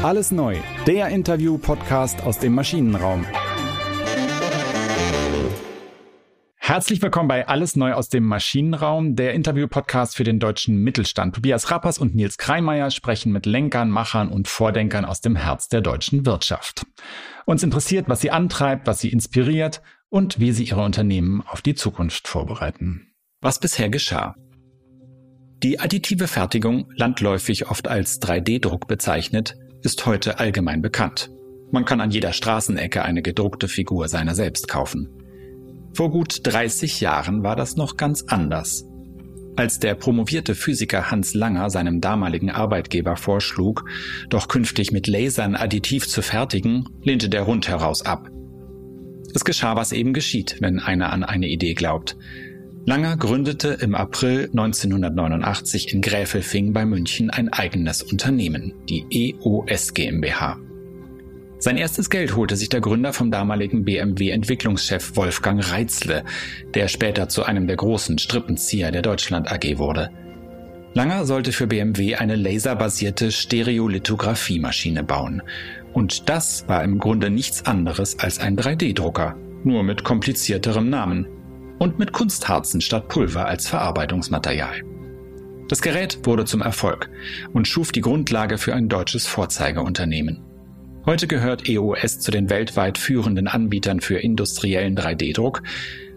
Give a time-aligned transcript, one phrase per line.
[0.00, 0.56] Alles neu,
[0.86, 3.26] der Interview-Podcast aus dem Maschinenraum.
[6.54, 11.34] Herzlich willkommen bei Alles neu aus dem Maschinenraum, der Interview-Podcast für den deutschen Mittelstand.
[11.34, 15.80] Tobias Rappers und Nils Kreimeier sprechen mit Lenkern, Machern und Vordenkern aus dem Herz der
[15.80, 16.86] deutschen Wirtschaft.
[17.44, 21.74] Uns interessiert, was sie antreibt, was sie inspiriert und wie sie ihre Unternehmen auf die
[21.74, 23.08] Zukunft vorbereiten.
[23.40, 24.36] Was bisher geschah.
[25.64, 31.30] Die additive Fertigung, landläufig oft als 3D-Druck bezeichnet, ist heute allgemein bekannt.
[31.70, 35.08] Man kann an jeder Straßenecke eine gedruckte Figur seiner selbst kaufen.
[35.94, 38.84] Vor gut 30 Jahren war das noch ganz anders.
[39.56, 43.84] Als der promovierte Physiker Hans Langer seinem damaligen Arbeitgeber vorschlug,
[44.28, 48.30] doch künftig mit Lasern additiv zu fertigen, lehnte der rundheraus ab.
[49.34, 52.16] Es geschah, was eben geschieht, wenn einer an eine Idee glaubt.
[52.88, 60.56] Langer gründete im April 1989 in Gräfelfing bei München ein eigenes Unternehmen, die EOS GmbH.
[61.58, 66.24] Sein erstes Geld holte sich der Gründer vom damaligen BMW-Entwicklungschef Wolfgang Reitzle,
[66.72, 70.08] der später zu einem der großen Strippenzieher der Deutschland AG wurde.
[70.94, 75.42] Langer sollte für BMW eine laserbasierte Stereolithographiemaschine bauen.
[75.92, 81.26] Und das war im Grunde nichts anderes als ein 3D-Drucker, nur mit komplizierterem Namen
[81.78, 84.82] und mit Kunstharzen statt Pulver als Verarbeitungsmaterial.
[85.68, 87.10] Das Gerät wurde zum Erfolg
[87.52, 90.42] und schuf die Grundlage für ein deutsches Vorzeigeunternehmen.
[91.04, 95.62] Heute gehört EOS zu den weltweit führenden Anbietern für industriellen 3D-Druck,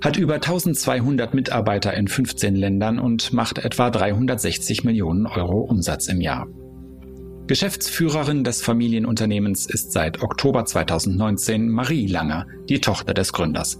[0.02, 6.20] hat über 1200 Mitarbeiter in 15 Ländern und macht etwa 360 Millionen Euro Umsatz im
[6.20, 6.48] Jahr.
[7.48, 13.80] Geschäftsführerin des Familienunternehmens ist seit Oktober 2019 Marie Langer, die Tochter des Gründers.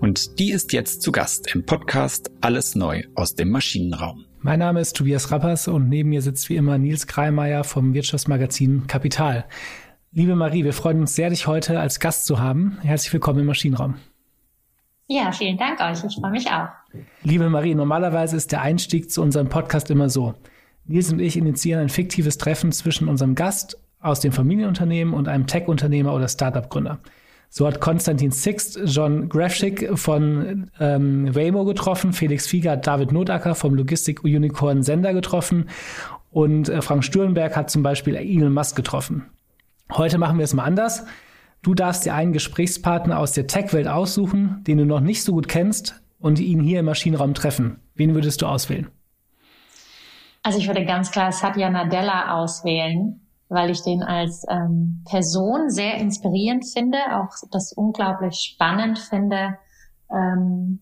[0.00, 4.26] Und die ist jetzt zu Gast im Podcast Alles Neu aus dem Maschinenraum.
[4.40, 8.86] Mein Name ist Tobias Rappers und neben mir sitzt wie immer Nils Kreimeier vom Wirtschaftsmagazin
[8.86, 9.46] Kapital.
[10.12, 12.78] Liebe Marie, wir freuen uns sehr, dich heute als Gast zu haben.
[12.82, 13.94] Herzlich willkommen im Maschinenraum.
[15.08, 16.04] Ja, vielen Dank euch.
[16.04, 16.68] Ich freue mich auch.
[17.22, 20.34] Liebe Marie, normalerweise ist der Einstieg zu unserem Podcast immer so.
[20.84, 25.46] Nils und ich initiieren ein fiktives Treffen zwischen unserem Gast aus dem Familienunternehmen und einem
[25.46, 27.00] Tech-Unternehmer oder Startup-Gründer.
[27.56, 33.54] So hat Konstantin Sixt John Grafschick von ähm, Waymo getroffen, Felix Fieger hat David Notacker
[33.54, 35.70] vom Logistik-Unicorn Sender getroffen
[36.30, 39.30] und äh, Frank Stürenberg hat zum Beispiel Elon Musk getroffen.
[39.90, 41.06] Heute machen wir es mal anders.
[41.62, 45.48] Du darfst dir einen Gesprächspartner aus der Tech-Welt aussuchen, den du noch nicht so gut
[45.48, 47.80] kennst und ihn hier im Maschinenraum treffen.
[47.94, 48.88] Wen würdest du auswählen?
[50.42, 55.96] Also ich würde ganz klar Satya Nadella auswählen weil ich den als ähm, Person sehr
[55.98, 59.56] inspirierend finde, auch das unglaublich spannend finde,
[60.10, 60.80] ähm,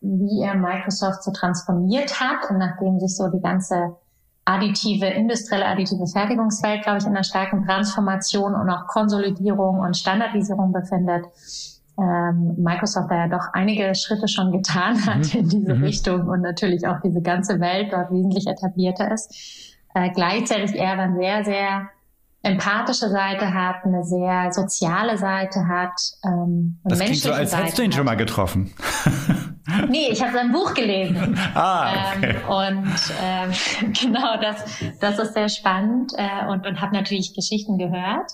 [0.00, 3.96] wie er Microsoft so transformiert hat und nachdem sich so die ganze
[4.44, 10.72] additive, industrielle additive Fertigungswelt, glaube ich, in einer starken Transformation und auch Konsolidierung und Standardisierung
[10.72, 11.26] befindet,
[11.98, 15.40] ähm, Microsoft da ja doch einige Schritte schon getan hat mhm.
[15.40, 15.82] in diese mhm.
[15.82, 21.16] Richtung und natürlich auch diese ganze Welt dort wesentlich etablierter ist äh, gleichzeitig er dann
[21.16, 21.90] sehr, sehr
[22.42, 26.00] empathische Seite hat, eine sehr soziale Seite hat.
[26.24, 27.96] Ähm, das klingt so, als Seite hättest du ihn hat.
[27.96, 28.72] schon mal getroffen.
[29.88, 31.38] nee, ich habe sein Buch gelesen.
[31.54, 32.36] ah, okay.
[32.36, 34.64] ähm, und ähm, genau, das,
[35.00, 38.30] das ist sehr spannend äh, und, und habe natürlich Geschichten gehört.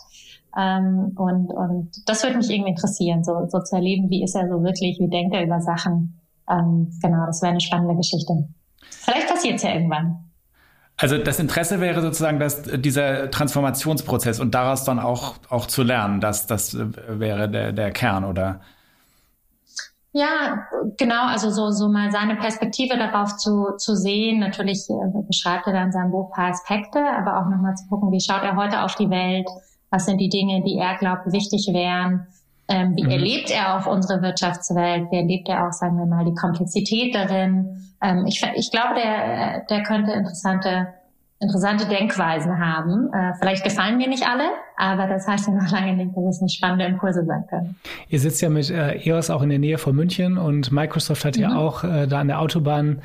[0.57, 4.49] Ähm, und, und das würde mich irgendwie interessieren, so, so zu erleben, wie ist er
[4.49, 6.21] so wirklich, wie denkt er über Sachen.
[6.49, 8.49] Ähm, genau, das wäre eine spannende Geschichte.
[8.91, 10.24] Vielleicht passiert es ja irgendwann.
[10.97, 16.21] Also das Interesse wäre sozusagen, dass dieser Transformationsprozess und daraus dann auch, auch zu lernen,
[16.21, 18.61] dass das wäre der, der Kern, oder?
[20.13, 24.39] Ja, genau, also so, so mal seine Perspektive darauf zu, zu sehen.
[24.39, 28.13] Natürlich äh, beschreibt er dann in seinem Buch paar Aspekte, aber auch nochmal zu gucken,
[28.13, 29.49] wie schaut er heute auf die Welt?
[29.91, 32.29] Was sind die Dinge, die er glaubt wichtig wären?
[32.69, 33.11] Ähm, wie mhm.
[33.11, 35.11] erlebt er auch unsere Wirtschaftswelt?
[35.11, 37.93] Wie erlebt er auch, sagen wir mal, die Komplexität darin?
[38.03, 40.89] Ähm, ich, ich glaube, der, der könnte interessante,
[41.41, 43.13] interessante Denkweisen haben.
[43.13, 44.45] Äh, vielleicht gefallen mir nicht alle,
[44.79, 47.77] aber das heißt ja noch lange nicht, dass es nicht spannende Impulse sein können.
[48.09, 51.37] Ihr sitzt ja mit äh, EOS auch in der Nähe von München und Microsoft hat
[51.37, 51.43] mhm.
[51.43, 53.03] ja auch äh, da an der Autobahn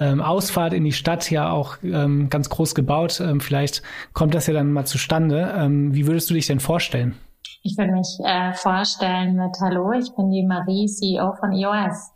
[0.00, 3.20] ähm, Ausfahrt in die Stadt ja auch ähm, ganz groß gebaut.
[3.20, 5.54] Ähm, vielleicht kommt das ja dann mal zustande.
[5.56, 7.14] Ähm, wie würdest du dich denn vorstellen?
[7.64, 12.10] Ich würde mich äh, vorstellen mit Hallo, ich bin die Marie, CEO von EOS.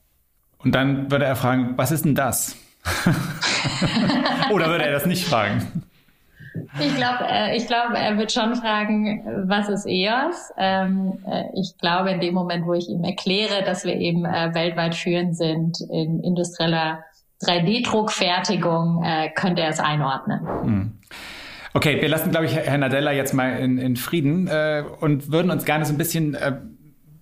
[0.58, 2.56] Und dann würde er fragen, was ist denn das?
[4.52, 5.84] Oder würde er das nicht fragen?
[6.81, 10.52] Ich glaube, äh, ich glaube, er wird schon fragen, was ist EOS?
[10.56, 14.52] Ähm, äh, ich glaube, in dem Moment, wo ich ihm erkläre, dass wir eben äh,
[14.52, 17.04] weltweit führend sind in industrieller
[17.44, 20.40] 3D-Druckfertigung, äh, könnte er es einordnen.
[20.62, 20.99] Hm.
[21.76, 25.50] Okay, wir lassen, glaube ich, Herr Nadella jetzt mal in, in Frieden äh, und würden
[25.50, 26.56] uns gerne so ein bisschen äh,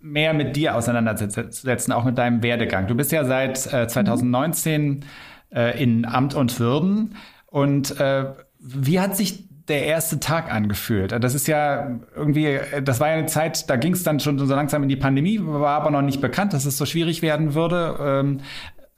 [0.01, 2.87] mehr mit dir auseinandersetzen, auch mit deinem Werdegang.
[2.87, 5.05] Du bist ja seit äh, 2019
[5.53, 7.17] äh, in Amt und Würden.
[7.47, 8.27] Und äh,
[8.61, 11.11] wie hat sich der erste Tag angefühlt?
[11.11, 14.45] Das ist ja irgendwie, das war ja eine Zeit, da ging es dann schon so
[14.55, 17.97] langsam in die Pandemie, war aber noch nicht bekannt, dass es so schwierig werden würde.
[18.01, 18.41] Ähm,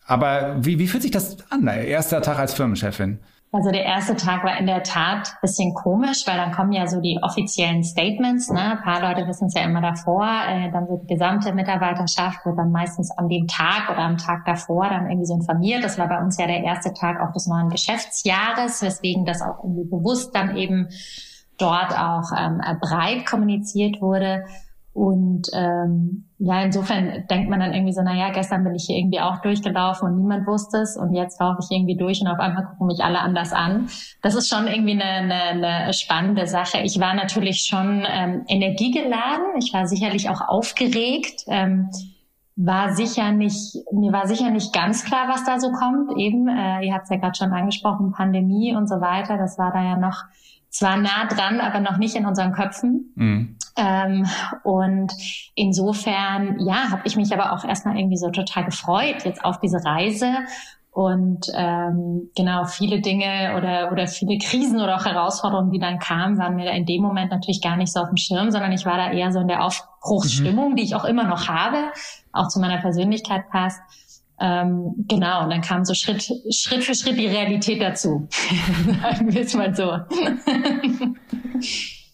[0.04, 3.20] aber wie, wie fühlt sich das an, erster Tag als Firmenchefin?
[3.52, 7.00] Also der erste Tag war in der Tat bisschen komisch, weil dann kommen ja so
[7.00, 8.50] die offiziellen Statements.
[8.50, 8.72] Ne?
[8.72, 10.26] Ein paar Leute wissen es ja immer davor.
[10.26, 14.44] Äh, dann wird die gesamte Mitarbeiterschaft wird dann meistens an dem Tag oder am Tag
[14.44, 15.84] davor dann irgendwie so informiert.
[15.84, 19.62] Das war bei uns ja der erste Tag auch des neuen Geschäftsjahres, weswegen das auch
[19.62, 20.88] irgendwie bewusst dann eben
[21.56, 24.44] dort auch ähm, breit kommuniziert wurde.
[24.96, 28.96] Und ähm, ja, insofern denkt man dann irgendwie so, na ja, gestern bin ich hier
[28.96, 32.38] irgendwie auch durchgelaufen und niemand wusste es und jetzt laufe ich irgendwie durch und auf
[32.38, 33.90] einmal gucken mich alle anders an.
[34.22, 36.78] Das ist schon irgendwie eine, eine, eine spannende Sache.
[36.78, 41.44] Ich war natürlich schon ähm, energiegeladen, ich war sicherlich auch aufgeregt.
[41.46, 41.90] Ähm,
[42.58, 46.18] war sicher nicht, mir war sicher nicht ganz klar, was da so kommt.
[46.18, 49.36] Eben, äh, ihr habt es ja gerade schon angesprochen, Pandemie und so weiter.
[49.36, 50.24] Das war da ja noch
[50.70, 53.12] zwar nah dran, aber noch nicht in unseren Köpfen.
[53.14, 53.56] Mhm.
[53.76, 54.26] Ähm,
[54.64, 55.12] und
[55.54, 59.84] insofern, ja, habe ich mich aber auch erstmal irgendwie so total gefreut jetzt auf diese
[59.84, 60.32] Reise.
[60.96, 66.38] Und ähm, genau, viele Dinge oder, oder viele Krisen oder auch Herausforderungen, die dann kamen,
[66.38, 68.96] waren mir in dem Moment natürlich gar nicht so auf dem Schirm, sondern ich war
[68.96, 70.76] da eher so in der Aufbruchsstimmung, mhm.
[70.76, 71.92] die ich auch immer noch habe,
[72.32, 73.78] auch zu meiner Persönlichkeit passt.
[74.38, 78.28] Ähm, genau, und dann kam so Schritt, Schritt für Schritt die Realität dazu.
[79.02, 79.92] Sagen wir es mal so.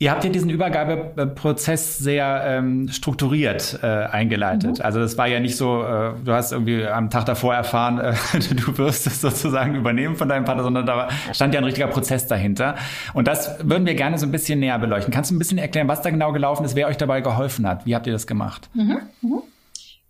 [0.03, 4.79] Ihr habt ja diesen Übergabeprozess sehr ähm, strukturiert äh, eingeleitet.
[4.79, 4.85] Mhm.
[4.85, 8.15] Also es war ja nicht so, äh, du hast irgendwie am Tag davor erfahren, äh,
[8.55, 12.27] du wirst es sozusagen übernehmen von deinem Vater, sondern da stand ja ein richtiger Prozess
[12.27, 12.75] dahinter.
[13.15, 15.15] Und das würden wir gerne so ein bisschen näher beleuchten.
[15.15, 17.87] Kannst du ein bisschen erklären, was da genau gelaufen ist, wer euch dabei geholfen hat?
[17.87, 18.71] Wie habt ihr das gemacht?
[18.75, 18.99] Mhm.
[19.21, 19.43] Mhm.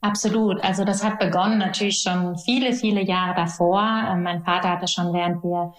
[0.03, 0.63] Absolut.
[0.65, 3.83] Also das hat begonnen natürlich schon viele, viele Jahre davor.
[4.11, 5.73] Ähm, mein Vater hatte schon, während wir,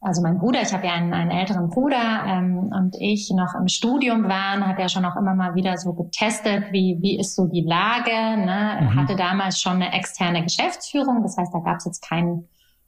[0.00, 3.68] also mein Bruder, ich habe ja einen, einen älteren Bruder ähm, und ich noch im
[3.68, 7.46] Studium waren, hat er schon auch immer mal wieder so getestet, wie, wie ist so
[7.46, 8.10] die Lage.
[8.10, 8.78] Ne?
[8.80, 8.86] Mhm.
[8.88, 12.42] Er hatte damals schon eine externe Geschäftsführung, das heißt, da gab es jetzt keine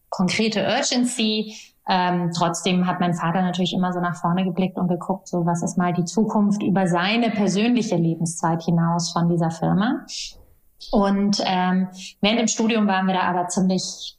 [0.08, 1.54] konkrete Urgency.
[1.88, 5.62] Ähm, trotzdem hat mein Vater natürlich immer so nach vorne geblickt und geguckt, so was
[5.62, 10.04] ist mal die Zukunft über seine persönliche Lebenszeit hinaus von dieser Firma.
[10.91, 11.88] Und ähm,
[12.21, 14.17] während dem Studium waren wir da aber ziemlich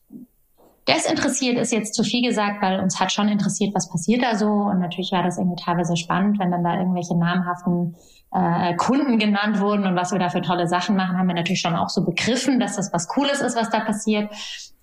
[0.87, 4.47] desinteressiert, ist jetzt zu viel gesagt, weil uns hat schon interessiert, was passiert da so.
[4.47, 7.95] Und natürlich war das irgendwie teilweise spannend, wenn dann da irgendwelche namhaften
[8.33, 11.61] äh, Kunden genannt wurden und was wir da für tolle Sachen machen, haben wir natürlich
[11.61, 14.31] schon auch so begriffen, dass das was Cooles ist, was da passiert.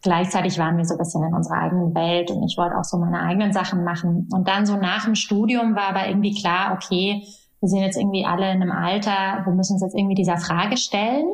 [0.02, 2.98] Gleichzeitig waren wir so ein bisschen in unserer eigenen Welt und ich wollte auch so
[2.98, 4.28] meine eigenen Sachen machen.
[4.32, 7.24] Und dann so nach dem Studium war aber irgendwie klar, okay,
[7.60, 10.76] wir sind jetzt irgendwie alle in einem Alter, wir müssen uns jetzt irgendwie dieser Frage
[10.76, 11.26] stellen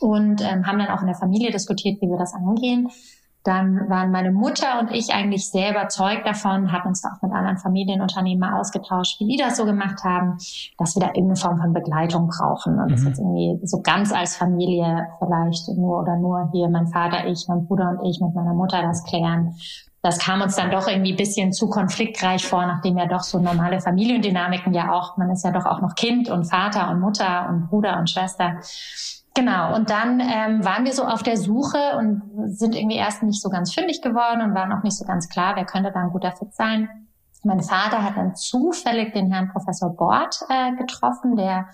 [0.00, 2.90] und ähm, haben dann auch in der Familie diskutiert, wie wir das angehen.
[3.44, 7.58] Dann waren meine Mutter und ich eigentlich sehr überzeugt davon, haben uns auch mit anderen
[7.58, 10.38] Familienunternehmen mal ausgetauscht, wie die das so gemacht haben,
[10.78, 12.78] dass wir da irgendeine Form von Begleitung brauchen.
[12.78, 12.90] Und mhm.
[12.92, 17.44] das jetzt irgendwie so ganz als Familie vielleicht nur oder nur hier mein Vater, ich,
[17.46, 19.54] mein Bruder und ich mit meiner Mutter das klären.
[20.00, 23.38] Das kam uns dann doch irgendwie ein bisschen zu konfliktreich vor, nachdem ja doch so
[23.38, 27.46] normale Familiendynamiken ja auch, man ist ja doch auch noch Kind und Vater und Mutter
[27.50, 28.56] und Bruder und Schwester.
[29.36, 32.22] Genau, und dann ähm, waren wir so auf der Suche und
[32.56, 35.56] sind irgendwie erst nicht so ganz fündig geworden und waren auch nicht so ganz klar,
[35.56, 36.88] wer könnte da ein guter Fit sein.
[37.42, 41.66] Mein Vater hat dann zufällig den Herrn Professor Bort äh, getroffen, der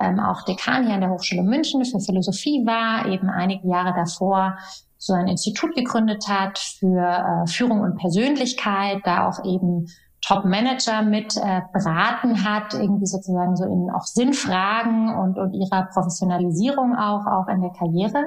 [0.00, 4.56] ähm, auch Dekan hier an der Hochschule München für Philosophie war, eben einige Jahre davor
[4.96, 9.86] so ein Institut gegründet hat für äh, Führung und Persönlichkeit, da auch eben
[10.22, 16.96] Top-Manager mit äh, beraten hat, irgendwie sozusagen so in auch Sinnfragen und, und ihrer Professionalisierung
[16.96, 18.26] auch, auch in der Karriere.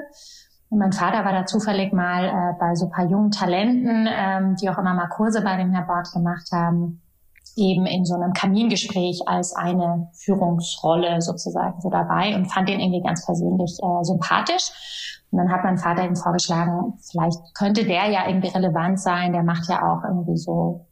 [0.68, 4.68] Und mein Vater war da zufällig mal äh, bei so paar jungen Talenten, ähm, die
[4.68, 7.00] auch immer mal Kurse bei dem Herr Bort gemacht haben,
[7.56, 13.02] eben in so einem Kamingespräch als eine Führungsrolle sozusagen so dabei und fand den irgendwie
[13.02, 15.22] ganz persönlich äh, sympathisch.
[15.30, 19.42] Und dann hat mein Vater ihm vorgeschlagen, vielleicht könnte der ja irgendwie relevant sein, der
[19.42, 20.86] macht ja auch irgendwie so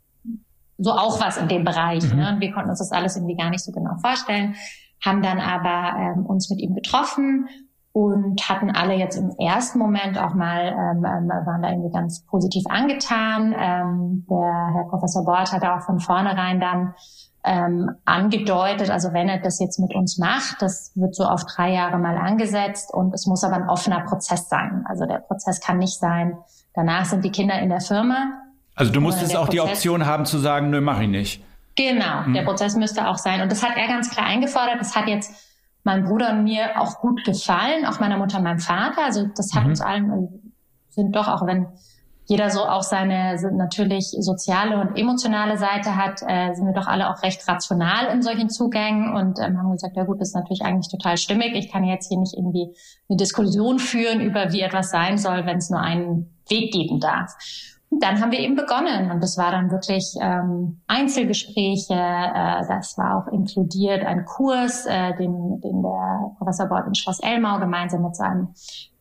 [0.78, 2.11] so auch was in dem Bereich.
[2.11, 2.19] Mhm.
[2.19, 2.28] Ne?
[2.35, 4.54] Und wir konnten uns das alles irgendwie gar nicht so genau vorstellen,
[5.04, 7.49] haben dann aber ähm, uns mit ihm getroffen
[7.93, 12.25] und hatten alle jetzt im ersten Moment auch mal, ähm, ähm, waren da irgendwie ganz
[12.26, 13.54] positiv angetan.
[13.57, 16.95] Ähm, der Herr Professor Bort hat auch von vornherein dann
[17.45, 21.73] ähm, angedeutet, also wenn er das jetzt mit uns macht, das wird so auf drei
[21.73, 24.85] Jahre mal angesetzt und es muss aber ein offener Prozess sein.
[24.88, 26.38] Also der Prozess kann nicht sein,
[26.73, 28.43] danach sind die Kinder in der Firma,
[28.75, 31.45] also du musstest auch Prozess, die Option haben zu sagen, nö, mach ich nicht.
[31.76, 32.35] Genau, mhm.
[32.35, 33.40] der Prozess müsste auch sein.
[33.40, 34.81] Und das hat er ganz klar eingefordert.
[34.81, 35.33] Das hat jetzt
[35.83, 39.04] meinem Bruder und mir auch gut gefallen, auch meiner Mutter und meinem Vater.
[39.04, 39.71] Also das hat mhm.
[39.71, 40.52] uns allen,
[40.90, 41.66] sind doch, auch wenn
[42.26, 47.11] jeder so auch seine natürlich soziale und emotionale Seite hat, äh, sind wir doch alle
[47.11, 50.62] auch recht rational in solchen Zugängen und ähm, haben gesagt, ja gut, das ist natürlich
[50.62, 51.54] eigentlich total stimmig.
[51.54, 52.75] Ich kann jetzt hier nicht irgendwie
[53.11, 57.35] eine Diskussion führen über, wie etwas sein soll, wenn es nur einen Weg geben darf.
[57.91, 63.19] Dann haben wir eben begonnen und das war dann wirklich ähm, Einzelgespräche, äh, das war
[63.19, 68.17] auch inkludiert ein Kurs, äh, den, den der Professor Bort in Schloss Elmau gemeinsam mit
[68.17, 68.49] seinem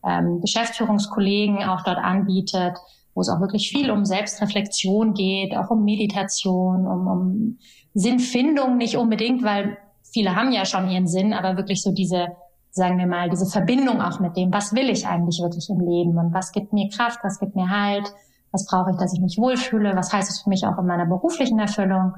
[0.06, 2.78] ähm, Geschäftsführungskollegen auch dort anbietet
[3.14, 7.58] wo es auch wirklich viel um Selbstreflexion geht, auch um Meditation, um, um
[7.94, 9.78] Sinnfindung nicht unbedingt, weil
[10.12, 12.28] viele haben ja schon ihren Sinn, aber wirklich so diese,
[12.70, 16.18] sagen wir mal, diese Verbindung auch mit dem, was will ich eigentlich wirklich im Leben
[16.18, 18.12] und was gibt mir Kraft, was gibt mir Halt,
[18.54, 21.06] was brauche ich, dass ich mich wohlfühle, was heißt es für mich auch in meiner
[21.06, 22.14] beruflichen Erfüllung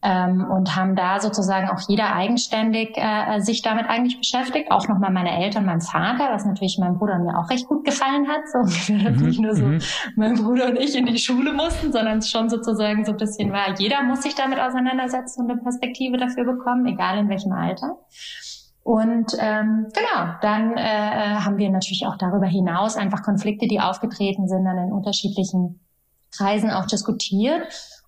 [0.00, 4.70] ähm, und haben da sozusagen auch jeder eigenständig äh, sich damit eigentlich beschäftigt.
[4.70, 7.84] Auch nochmal meine Eltern, mein Vater, was natürlich meinem Bruder und mir auch recht gut
[7.84, 8.42] gefallen hat.
[8.48, 9.26] So mhm.
[9.26, 9.80] nicht nur so mhm.
[10.16, 13.52] mein Bruder und ich in die Schule mussten, sondern es schon sozusagen so ein bisschen
[13.52, 17.96] war, jeder muss sich damit auseinandersetzen und eine Perspektive dafür bekommen, egal in welchem Alter.
[18.82, 23.80] Und ähm, genau, dann äh, äh haben wir natürlich auch darüber hinaus einfach Konflikte, die
[23.80, 25.80] aufgetreten sind, dann in unterschiedlichen
[26.36, 27.62] Kreisen auch diskutiert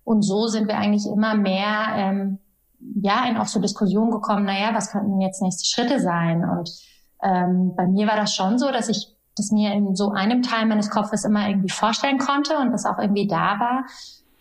[0.05, 2.39] und so sind wir eigentlich immer mehr ähm,
[3.01, 6.47] ja in auch so Diskussionen gekommen, naja, was könnten jetzt nächste Schritte sein?
[6.47, 6.69] Und
[7.21, 10.67] ähm, bei mir war das schon so, dass ich das mir in so einem Teil
[10.67, 13.85] meines Kopfes immer irgendwie vorstellen konnte und das auch irgendwie da war.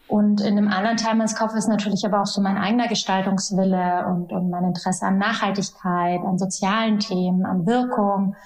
[0.07, 4.33] Und in einem anderen Teil meines Kopfes natürlich aber auch so mein eigener Gestaltungswille und,
[4.33, 8.37] und mein Interesse an Nachhaltigkeit, an sozialen Themen, an Wirkung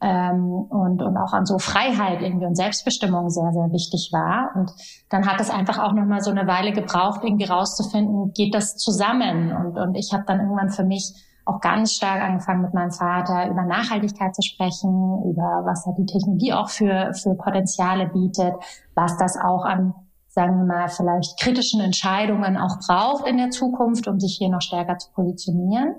[0.00, 4.50] ähm, und, und auch an so Freiheit irgendwie und Selbstbestimmung sehr, sehr wichtig war.
[4.54, 4.72] Und
[5.08, 9.54] dann hat es einfach auch nochmal so eine Weile gebraucht, irgendwie rauszufinden, geht das zusammen?
[9.56, 11.14] Und, und ich habe dann irgendwann für mich
[11.46, 16.06] auch ganz stark angefangen mit meinem Vater über Nachhaltigkeit zu sprechen, über was halt die
[16.06, 18.54] Technologie auch für, für Potenziale bietet,
[18.94, 19.94] was das auch an,
[20.34, 24.60] sagen wir mal, vielleicht kritischen Entscheidungen auch braucht in der Zukunft, um sich hier noch
[24.60, 25.94] stärker zu positionieren.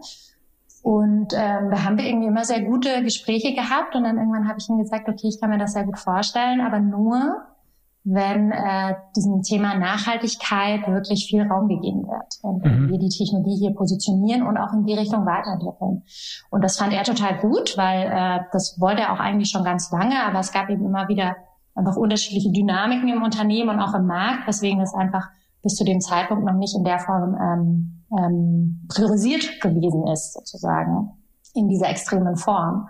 [0.83, 4.59] Und ähm, da haben wir irgendwie immer sehr gute Gespräche gehabt und dann irgendwann habe
[4.59, 7.37] ich ihm gesagt, okay, ich kann mir das sehr gut vorstellen, aber nur,
[8.03, 12.89] wenn äh, diesem Thema Nachhaltigkeit wirklich viel Raum gegeben wird und mhm.
[12.89, 16.03] wir die Technologie hier positionieren und auch in die Richtung weiterentwickeln.
[16.51, 19.91] Und das fand er total gut, weil äh, das wollte er auch eigentlich schon ganz
[19.91, 21.35] lange, aber es gab eben immer wieder
[21.75, 25.27] einfach unterschiedliche Dynamiken im Unternehmen und auch im Markt, weswegen es einfach
[25.61, 31.11] bis zu dem Zeitpunkt noch nicht in der Form ähm, ähm, priorisiert gewesen ist, sozusagen,
[31.53, 32.87] in dieser extremen Form.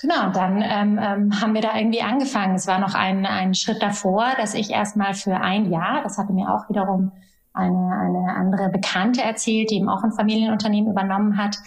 [0.00, 2.54] Genau, dann ähm, ähm, haben wir da irgendwie angefangen.
[2.54, 6.32] Es war noch ein, ein Schritt davor, dass ich erstmal für ein Jahr, das hatte
[6.32, 7.12] mir auch wiederum
[7.52, 11.58] eine, eine andere Bekannte erzählt, die eben auch ein Familienunternehmen übernommen hat,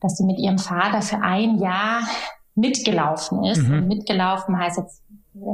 [0.00, 2.02] dass sie mit ihrem Vater für ein Jahr
[2.54, 3.68] mitgelaufen ist.
[3.68, 3.88] Mhm.
[3.88, 5.02] Mitgelaufen heißt jetzt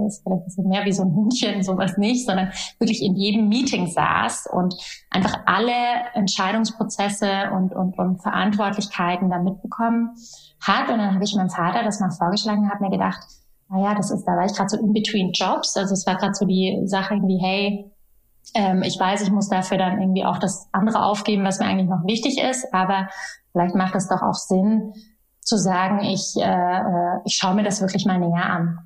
[0.06, 3.48] ist vielleicht ein bisschen mehr wie so ein Hündchen, sowas nicht, sondern wirklich in jedem
[3.48, 4.74] Meeting saß und
[5.10, 5.72] einfach alle
[6.14, 10.10] Entscheidungsprozesse und, und, und Verantwortlichkeiten da mitbekommen
[10.60, 10.88] hat.
[10.90, 13.20] Und dann habe ich meinem Vater das mal vorgeschlagen, habe mir gedacht,
[13.68, 15.76] naja, das ist, da war ich gerade so in between Jobs.
[15.76, 17.92] Also es war gerade so die Sache irgendwie, hey,
[18.54, 21.88] ähm, ich weiß, ich muss dafür dann irgendwie auch das andere aufgeben, was mir eigentlich
[21.88, 23.08] noch wichtig ist, aber
[23.52, 24.92] vielleicht macht es doch auch Sinn
[25.40, 28.78] zu sagen, ich, äh, äh ich schaue mir das wirklich mal näher an.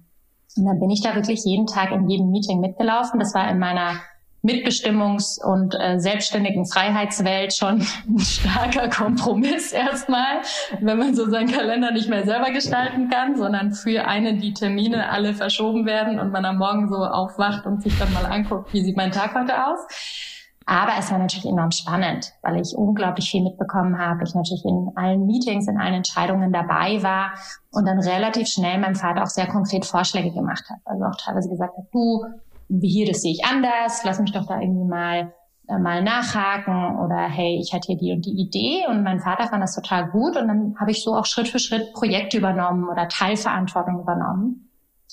[0.56, 3.20] Und dann bin ich da wirklich jeden Tag in jedem Meeting mitgelaufen.
[3.20, 4.00] Das war in meiner
[4.42, 10.40] Mitbestimmungs- und äh, selbstständigen Freiheitswelt schon ein starker Kompromiss erstmal,
[10.80, 15.10] wenn man so seinen Kalender nicht mehr selber gestalten kann, sondern für einen die Termine
[15.10, 18.82] alle verschoben werden und man am Morgen so aufwacht und sich dann mal anguckt, wie
[18.82, 20.39] sieht mein Tag heute aus.
[20.70, 24.22] Aber es war natürlich enorm spannend, weil ich unglaublich viel mitbekommen habe.
[24.22, 27.32] Ich natürlich in allen Meetings, in allen Entscheidungen dabei war
[27.72, 30.78] und dann relativ schnell meinem Vater auch sehr konkret Vorschläge gemacht hat.
[30.84, 32.24] Also auch teilweise gesagt hat, du,
[32.68, 35.32] wie hier, das sehe ich anders, lass mich doch da irgendwie mal
[35.66, 39.48] äh, mal nachhaken oder hey, ich hatte hier die und die Idee und mein Vater
[39.48, 42.88] fand das total gut und dann habe ich so auch Schritt für Schritt Projekte übernommen
[42.88, 44.70] oder Teilverantwortung übernommen.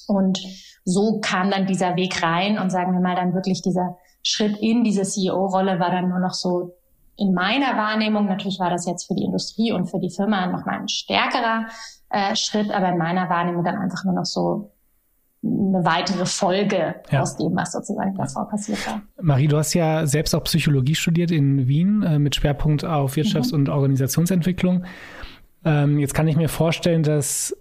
[0.07, 0.37] Und
[0.85, 4.83] so kam dann dieser Weg rein und sagen wir mal dann wirklich dieser Schritt in
[4.83, 6.75] diese CEO-Rolle war dann nur noch so
[7.15, 10.79] in meiner Wahrnehmung, natürlich war das jetzt für die Industrie und für die Firma nochmal
[10.79, 11.65] ein stärkerer
[12.09, 14.71] äh, Schritt, aber in meiner Wahrnehmung dann einfach nur noch so
[15.43, 17.21] eine weitere Folge ja.
[17.21, 19.01] aus dem, was sozusagen davor passiert war.
[19.21, 23.51] Marie, du hast ja selbst auch Psychologie studiert in Wien äh, mit Schwerpunkt auf Wirtschafts-
[23.51, 23.61] mhm.
[23.61, 24.85] und Organisationsentwicklung.
[25.63, 27.55] Ähm, jetzt kann ich mir vorstellen, dass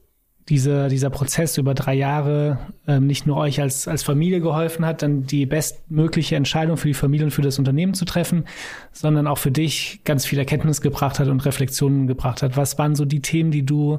[0.49, 5.03] diese, dieser Prozess über drei Jahre ähm, nicht nur euch als, als Familie geholfen hat,
[5.03, 8.45] dann die bestmögliche Entscheidung für die Familie und für das Unternehmen zu treffen,
[8.93, 12.57] sondern auch für dich ganz viel Erkenntnis gebracht hat und Reflexionen gebracht hat.
[12.57, 13.99] Was waren so die Themen, die du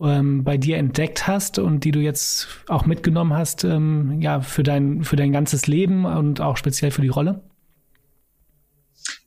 [0.00, 4.64] ähm, bei dir entdeckt hast und die du jetzt auch mitgenommen hast, ähm, ja, für
[4.64, 7.42] dein, für dein ganzes Leben und auch speziell für die Rolle?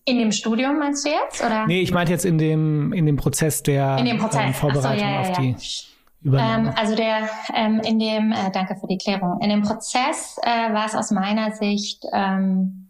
[0.03, 1.41] In dem Studium meinst du jetzt?
[1.41, 1.65] Oder?
[1.67, 4.41] Nee, ich meinte jetzt in dem, in dem Prozess der dem Prozess.
[4.47, 5.21] Ähm, Vorbereitung so, ja, ja.
[5.21, 5.55] auf die
[6.23, 9.39] ähm, also der ähm, in dem äh, danke für die Klärung.
[9.41, 12.89] In dem Prozess äh, war es aus meiner Sicht ähm,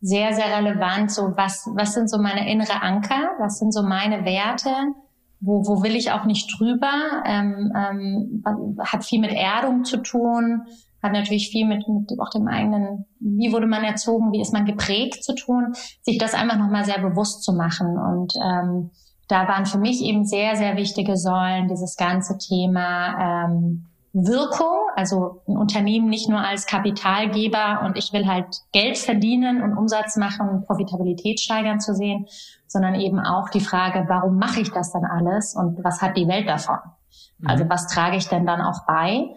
[0.00, 1.10] sehr sehr relevant.
[1.10, 3.32] So was was sind so meine innere Anker?
[3.38, 4.70] Was sind so meine Werte?
[5.40, 7.22] Wo wo will ich auch nicht drüber?
[7.24, 8.44] Ähm, ähm,
[8.80, 10.62] hat viel mit Erdung zu tun.
[11.02, 14.66] Hat natürlich viel mit, mit auch dem eigenen, wie wurde man erzogen, wie ist man
[14.66, 18.90] geprägt zu tun, sich das einfach nochmal sehr bewusst zu machen und ähm,
[19.28, 25.40] da waren für mich eben sehr, sehr wichtige Säulen dieses ganze Thema ähm, Wirkung, also
[25.48, 30.50] ein Unternehmen nicht nur als Kapitalgeber und ich will halt Geld verdienen und Umsatz machen
[30.50, 32.26] und Profitabilität steigern zu sehen,
[32.66, 36.28] sondern eben auch die Frage, warum mache ich das dann alles und was hat die
[36.28, 36.78] Welt davon?
[37.44, 37.70] Also mhm.
[37.70, 39.30] was trage ich denn dann auch bei?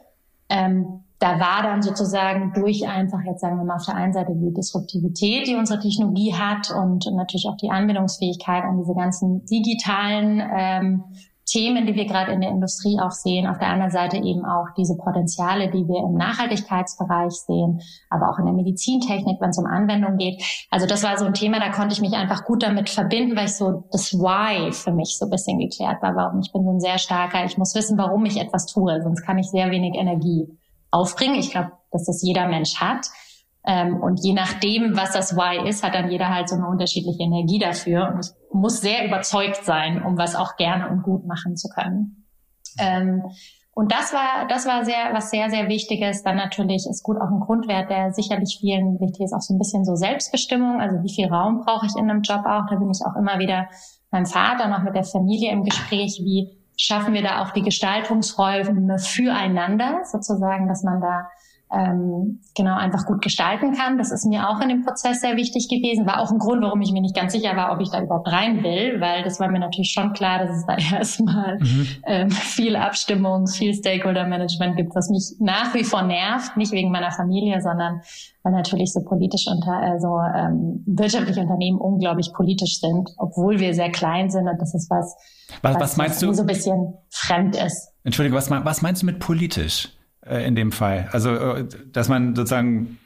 [0.50, 4.34] Ähm, da war dann sozusagen durch einfach jetzt sagen wir mal auf der einen Seite
[4.36, 10.40] die Disruptivität, die unsere Technologie hat und natürlich auch die Anwendungsfähigkeit an diese ganzen digitalen
[10.56, 11.04] ähm,
[11.48, 13.48] Themen, die wir gerade in der Industrie auch sehen.
[13.48, 18.38] Auf der anderen Seite eben auch diese Potenziale, die wir im Nachhaltigkeitsbereich sehen, aber auch
[18.38, 20.44] in der Medizintechnik, wenn es um Anwendung geht.
[20.70, 23.46] Also das war so ein Thema, da konnte ich mich einfach gut damit verbinden, weil
[23.46, 26.16] ich so das Why für mich so ein bisschen geklärt war.
[26.16, 29.24] Warum ich bin so ein sehr starker, ich muss wissen, warum ich etwas tue, sonst
[29.24, 30.48] kann ich sehr wenig Energie
[30.96, 31.36] aufbringen.
[31.36, 33.08] Ich glaube, dass das jeder Mensch hat.
[33.68, 37.24] Ähm, und je nachdem, was das Why ist, hat dann jeder halt so eine unterschiedliche
[37.24, 41.68] Energie dafür und muss sehr überzeugt sein, um was auch gerne und gut machen zu
[41.70, 42.28] können.
[42.80, 43.24] Ähm,
[43.74, 46.24] und das war, das war sehr, was sehr, sehr Wichtiges.
[46.24, 49.58] Dann natürlich ist gut auch ein Grundwert, der sicherlich vielen wichtig ist, auch so ein
[49.58, 50.80] bisschen so Selbstbestimmung.
[50.80, 52.68] Also wie viel Raum brauche ich in einem Job auch?
[52.70, 53.68] Da bin ich auch immer wieder
[54.12, 59.00] meinem Vater noch mit der Familie im Gespräch, wie schaffen wir da auch die Gestaltungsräume
[59.00, 61.30] füreinander, sozusagen, dass man da
[61.72, 63.98] ähm, genau einfach gut gestalten kann.
[63.98, 66.06] Das ist mir auch in dem Prozess sehr wichtig gewesen.
[66.06, 68.32] War auch ein Grund, warum ich mir nicht ganz sicher war, ob ich da überhaupt
[68.32, 71.88] rein will, weil das war mir natürlich schon klar, dass es da erstmal mhm.
[72.06, 77.12] ähm, viel Abstimmung, viel Stakeholder-Management gibt, was mich nach wie vor nervt, nicht wegen meiner
[77.12, 78.02] Familie, sondern
[78.44, 83.92] weil natürlich so politisch unter, also ähm, wirtschaftliche Unternehmen unglaublich politisch sind, obwohl wir sehr
[83.92, 85.16] klein sind und das ist was,
[85.64, 86.32] was, was, was meinst du?
[86.32, 87.92] so ein bisschen fremd ist.
[88.04, 89.90] Entschuldige, was, was meinst du mit politisch?
[90.26, 91.10] Äh, in dem Fall.
[91.12, 92.98] Also, äh, dass man sozusagen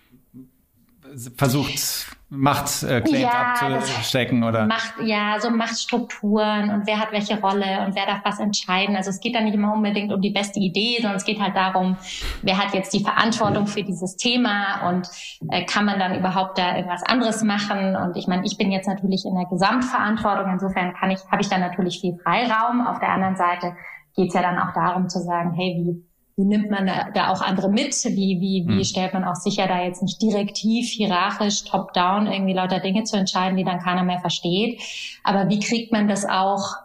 [1.36, 7.84] versucht, Machtclaims äh, ja, abzustecken oder Macht, ja, so Machtstrukturen und wer hat welche Rolle
[7.86, 8.96] und wer darf was entscheiden.
[8.96, 11.56] Also es geht da nicht immer unbedingt um die beste Idee, sondern es geht halt
[11.56, 11.98] darum,
[12.44, 15.10] wer hat jetzt die Verantwortung für dieses Thema und
[15.50, 17.96] äh, kann man dann überhaupt da irgendwas anderes machen.
[17.96, 21.50] Und ich meine, ich bin jetzt natürlich in der Gesamtverantwortung, insofern kann ich, habe ich
[21.50, 22.86] da natürlich viel Freiraum.
[22.86, 23.76] Auf der anderen Seite
[24.16, 26.09] geht es ja dann auch darum zu sagen, hey, wie
[26.40, 27.94] wie nimmt man da, da auch andere mit?
[28.06, 28.84] Wie, wie, wie mhm.
[28.86, 33.58] stellt man auch sicher, da jetzt nicht direktiv, hierarchisch, top-down irgendwie lauter Dinge zu entscheiden,
[33.58, 34.82] die dann keiner mehr versteht?
[35.26, 36.76] Aber wie kriegt man das auch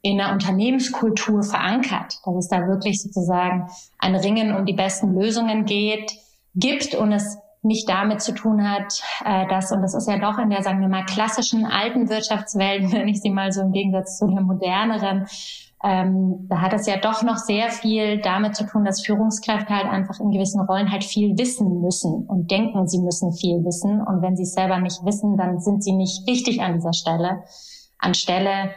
[0.00, 5.66] in der Unternehmenskultur verankert, dass es da wirklich sozusagen ein Ringen um die besten Lösungen
[5.66, 6.12] geht,
[6.54, 10.38] gibt und es nicht damit zu tun hat, äh, dass, und das ist ja doch
[10.38, 14.18] in der, sagen wir mal, klassischen alten Wirtschaftswelt, wenn ich sie mal so im Gegensatz
[14.18, 15.26] zu der moderneren,
[15.84, 19.86] ähm, da hat es ja doch noch sehr viel damit zu tun, dass Führungskräfte halt
[19.86, 24.00] einfach in gewissen Rollen halt viel wissen müssen und denken, sie müssen viel wissen.
[24.00, 27.44] Und wenn sie es selber nicht wissen, dann sind sie nicht richtig an dieser Stelle.
[27.98, 28.70] Anstelle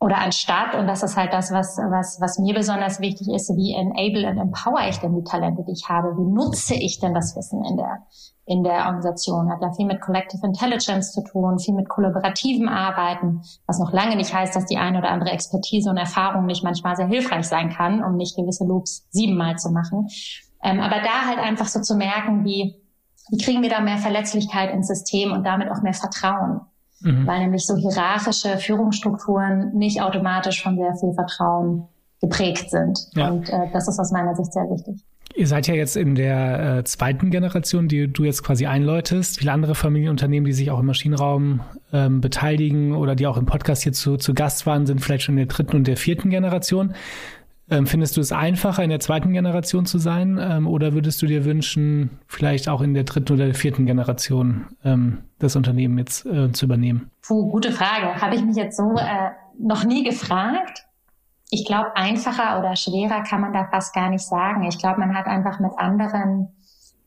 [0.00, 3.74] oder anstatt, und das ist halt das, was, was, was mir besonders wichtig ist, wie
[3.74, 6.16] enable und empower ich denn die Talente, die ich habe?
[6.16, 8.06] Wie nutze ich denn das Wissen in der,
[8.48, 9.50] in der Organisation?
[9.50, 14.16] Hat ja viel mit Collective Intelligence zu tun, viel mit kollaborativem Arbeiten, was noch lange
[14.16, 17.70] nicht heißt, dass die eine oder andere Expertise und Erfahrung nicht manchmal sehr hilfreich sein
[17.70, 20.08] kann, um nicht gewisse Loops siebenmal zu machen.
[20.62, 22.74] Ähm, aber da halt einfach so zu merken, wie,
[23.30, 26.62] wie kriegen wir da mehr Verletzlichkeit ins System und damit auch mehr Vertrauen?
[27.00, 27.26] mhm.
[27.26, 31.88] weil nämlich so hierarchische Führungsstrukturen nicht automatisch von sehr viel Vertrauen
[32.20, 32.98] geprägt sind.
[33.14, 33.30] Ja.
[33.30, 35.04] Und äh, das ist aus meiner Sicht sehr wichtig.
[35.34, 39.38] Ihr seid ja jetzt in der äh, zweiten Generation, die du jetzt quasi einläutest.
[39.38, 41.60] Viele andere Familienunternehmen, die sich auch im Maschinenraum
[41.92, 45.34] ähm, beteiligen oder die auch im Podcast hier zu, zu Gast waren, sind vielleicht schon
[45.34, 46.94] in der dritten und der vierten Generation.
[47.70, 50.38] Ähm, findest du es einfacher, in der zweiten Generation zu sein?
[50.40, 54.66] Ähm, oder würdest du dir wünschen, vielleicht auch in der dritten oder der vierten Generation
[54.84, 57.10] ähm, das Unternehmen jetzt äh, zu übernehmen?
[57.20, 58.20] Puh, gute Frage.
[58.20, 60.87] Habe ich mich jetzt so äh, noch nie gefragt.
[61.50, 64.64] Ich glaube, einfacher oder schwerer kann man da fast gar nicht sagen.
[64.64, 66.48] Ich glaube, man hat einfach mit anderen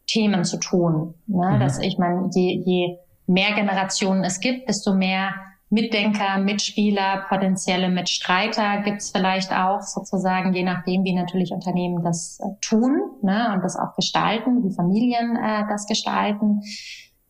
[0.07, 1.13] Themen zu tun.
[1.27, 1.51] Ne?
[1.55, 1.59] Mhm.
[1.59, 5.33] Dass ich meine, je, je mehr Generationen es gibt, desto mehr
[5.69, 12.41] Mitdenker, Mitspieler, potenzielle Mitstreiter gibt es vielleicht auch sozusagen, je nachdem, wie natürlich Unternehmen das
[12.41, 16.61] äh, tun ne, und das auch gestalten, wie Familien äh, das gestalten.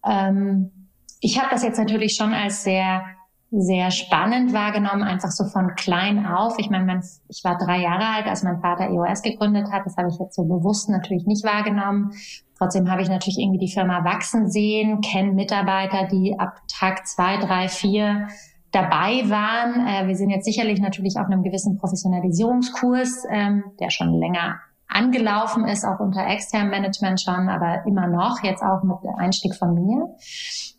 [0.03, 3.03] Ähm, ich habe das jetzt natürlich schon als sehr
[3.51, 6.57] sehr spannend wahrgenommen, einfach so von klein auf.
[6.57, 9.85] Ich meine, mein, ich war drei Jahre alt, als mein Vater EOS gegründet hat.
[9.85, 12.11] Das habe ich jetzt so bewusst natürlich nicht wahrgenommen.
[12.57, 17.37] Trotzdem habe ich natürlich irgendwie die Firma wachsen sehen, kenne Mitarbeiter, die ab Tag zwei,
[17.37, 18.27] drei, vier
[18.71, 19.85] dabei waren.
[19.85, 25.67] Äh, wir sind jetzt sicherlich natürlich auf einem gewissen Professionalisierungskurs, ähm, der schon länger angelaufen
[25.67, 30.15] ist, auch unter externem Management schon, aber immer noch, jetzt auch mit Einstieg von mir.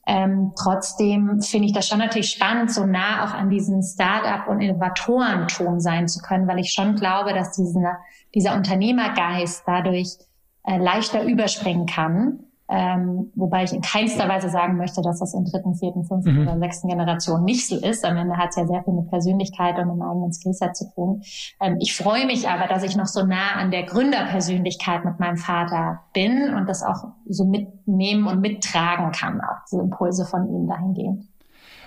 [0.07, 4.61] Ähm, trotzdem finde ich das schon natürlich spannend, so nah auch an diesen Start-up und
[4.61, 7.87] Innovatorentum sein zu können, weil ich schon glaube, dass diesen,
[8.35, 10.17] dieser Unternehmergeist dadurch
[10.65, 12.41] äh, leichter überspringen kann.
[12.71, 16.49] Ähm, wobei ich in keinster Weise sagen möchte, dass das in dritten, vierten, fünften mhm.
[16.49, 18.05] oder sechsten Generation nicht so ist.
[18.05, 21.23] Am Ende hat es ja sehr viel mit Persönlichkeit und einem eigenen Skillset zu tun.
[21.61, 25.37] Ähm, ich freue mich aber, dass ich noch so nah an der Gründerpersönlichkeit mit meinem
[25.37, 30.69] Vater bin und das auch so mitnehmen und mittragen kann, auch diese Impulse von ihm
[30.69, 31.32] dahingehend.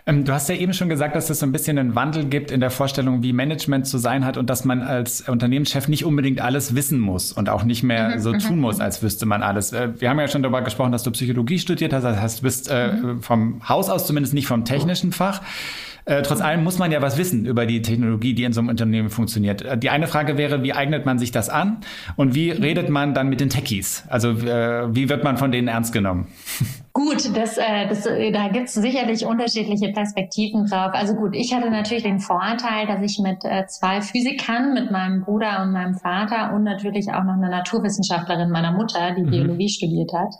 [0.08, 2.52] Ähm, du hast ja eben schon gesagt, dass es so ein bisschen einen Wandel gibt
[2.52, 6.42] in der Vorstellung, wie Management zu sein hat und dass man als Unternehmenschef nicht unbedingt
[6.42, 8.84] alles wissen muss und auch nicht mehr mhm, so mhm, tun muss, mhm.
[8.84, 9.74] als wüsste man alles.
[9.74, 12.44] Äh, wir haben ja schon darüber gesprochen, dass du Psychologie studiert hast, das heißt, du
[12.44, 15.42] bist äh, vom Haus aus zumindest nicht vom technischen Fach.
[16.06, 18.70] Äh, trotz allem muss man ja was wissen über die Technologie, die in so einem
[18.70, 19.64] Unternehmen funktioniert.
[19.64, 21.78] Äh, die eine Frage wäre, wie eignet man sich das an
[22.16, 24.04] und wie redet man dann mit den Techies?
[24.08, 26.28] Also äh, wie wird man von denen ernst genommen?
[26.94, 30.92] Gut, das, äh, das, äh, da gibt's sicherlich unterschiedliche Perspektiven drauf.
[30.94, 35.26] Also gut, ich hatte natürlich den Vorteil, dass ich mit äh, zwei Physikern, mit meinem
[35.26, 39.30] Bruder und meinem Vater und natürlich auch noch einer Naturwissenschaftlerin meiner Mutter, die mhm.
[39.30, 40.34] Biologie studiert hat,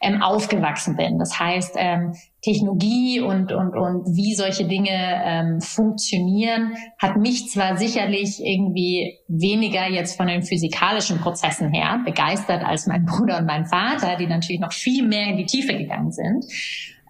[0.00, 1.18] ähm, aufgewachsen bin.
[1.18, 7.76] Das heißt, ähm, Technologie und, und, und wie solche Dinge ähm, funktionieren, hat mich zwar
[7.76, 13.66] sicherlich irgendwie weniger jetzt von den physikalischen Prozessen her begeistert als mein Bruder und mein
[13.66, 16.44] Vater, die natürlich noch viel mehr in die Tiefe gegangen sind.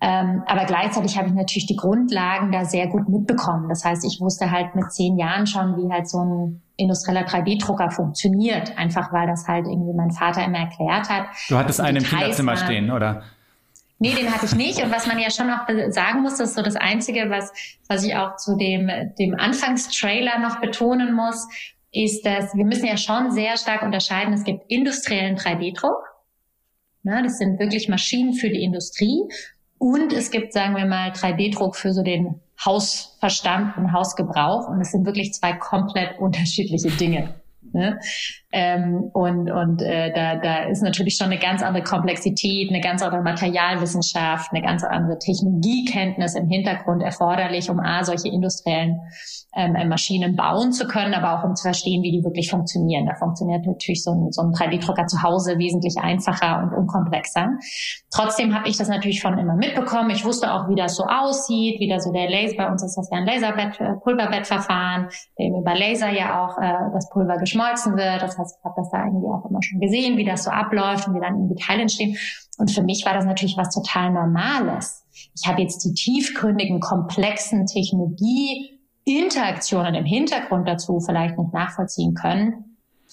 [0.00, 3.68] Ähm, aber gleichzeitig habe ich natürlich die Grundlagen da sehr gut mitbekommen.
[3.68, 7.90] Das heißt, ich wusste halt mit zehn Jahren schon, wie halt so ein industrieller 3D-Drucker
[7.90, 8.78] funktioniert.
[8.78, 11.26] Einfach weil das halt irgendwie mein Vater immer erklärt hat.
[11.48, 13.22] Du hattest einen im Kinderzimmer stehen, oder?
[14.00, 14.82] Nee, den hatte ich nicht.
[14.82, 17.52] Und was man ja schon auch sagen muss, das ist so das Einzige, was,
[17.88, 21.48] was ich auch zu dem, dem Anfangstrailer noch betonen muss,
[21.90, 24.32] ist, dass wir müssen ja schon sehr stark unterscheiden.
[24.32, 26.04] Es gibt industriellen 3D-Druck.
[27.02, 29.22] Ne, das sind wirklich Maschinen für die Industrie.
[29.78, 34.68] Und es gibt, sagen wir mal, 3D-Druck für so den Hausverstand und Hausgebrauch.
[34.68, 37.34] Und es sind wirklich zwei komplett unterschiedliche Dinge.
[37.72, 37.98] Ne?
[38.50, 43.02] Ähm, und und äh, da, da ist natürlich schon eine ganz andere Komplexität, eine ganz
[43.02, 49.00] andere Materialwissenschaft, eine ganz andere Technologiekenntnis im Hintergrund erforderlich, um A, solche industriellen
[49.54, 53.04] ähm, äh, Maschinen bauen zu können, aber auch um zu verstehen, wie die wirklich funktionieren.
[53.04, 57.50] Da funktioniert natürlich so ein, so ein 3D-Drucker zu Hause wesentlich einfacher und unkomplexer.
[58.10, 60.08] Trotzdem habe ich das natürlich schon immer mitbekommen.
[60.10, 62.96] Ich wusste auch, wie das so aussieht, wie da so der Laser, bei uns ist
[62.96, 67.57] das ja ein Laserbett, äh, Pulverbettverfahren, dem über Laser ja auch äh, das Pulver geschmolzen
[67.96, 68.22] wird.
[68.22, 71.08] Das heißt, ich habe das da irgendwie auch immer schon gesehen, wie das so abläuft
[71.08, 72.16] und wie dann irgendwie Teile entstehen.
[72.58, 75.04] Und für mich war das natürlich was total Normales.
[75.34, 82.68] Ich habe jetzt die tiefgründigen, komplexen Technologie-Interaktionen im Hintergrund dazu vielleicht nicht nachvollziehen können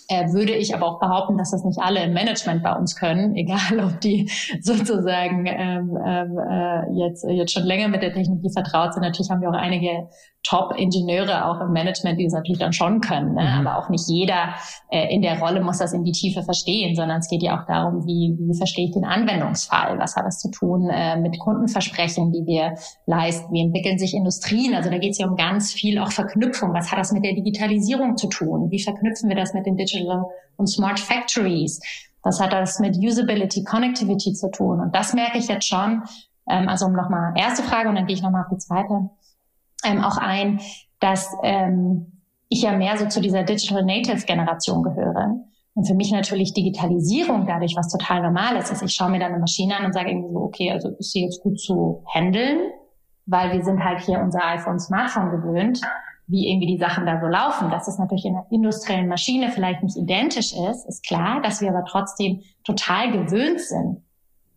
[0.08, 3.36] äh, würde ich aber auch behaupten, dass das nicht alle im Management bei uns können,
[3.36, 4.30] egal ob die
[4.62, 9.04] sozusagen ähm, ähm, äh, jetzt, jetzt schon länger mit der Technologie vertraut sind.
[9.04, 10.08] Natürlich haben wir auch einige
[10.48, 13.34] Top-Ingenieure auch im Management, die das natürlich dann schon können.
[13.34, 13.42] Ne?
[13.42, 13.68] Mhm.
[13.68, 14.56] Aber auch nicht jeder
[14.90, 17.66] äh, in der Rolle muss das in die Tiefe verstehen, sondern es geht ja auch
[17.66, 19.98] darum, wie, wie verstehe ich den Anwendungsfall?
[19.98, 22.76] Was hat das zu tun äh, mit Kundenversprechen, die wir
[23.08, 23.52] leisten?
[23.52, 24.76] Wie entwickeln sich Industrien?
[24.76, 26.74] Also da geht es ja um ganz viel auch Verknüpfung.
[26.74, 28.70] Was hat das mit der Digitalisierung zu tun?
[28.70, 30.26] Wie verknüpfen wir das mit den Digital
[30.58, 31.80] und Smart Factories?
[32.22, 34.80] Was hat das mit Usability, Connectivity zu tun?
[34.80, 36.04] Und das merke ich jetzt schon.
[36.48, 39.10] Ähm, also um nochmal erste Frage und dann gehe ich nochmal auf die zweite
[39.88, 40.60] ähm, auch ein,
[41.00, 45.40] dass ähm, ich ja mehr so zu dieser Digital Native Generation gehöre.
[45.74, 48.82] Und für mich natürlich Digitalisierung dadurch was total Normales ist.
[48.82, 51.24] Ich schaue mir dann eine Maschine an und sage irgendwie so, okay, also ist sie
[51.24, 52.72] jetzt gut zu handeln,
[53.26, 55.82] weil wir sind halt hier unser iPhone Smartphone gewöhnt,
[56.28, 57.70] wie irgendwie die Sachen da so laufen.
[57.72, 61.70] Dass es natürlich in einer industriellen Maschine vielleicht nicht identisch ist, ist klar, dass wir
[61.70, 64.02] aber trotzdem total gewöhnt sind,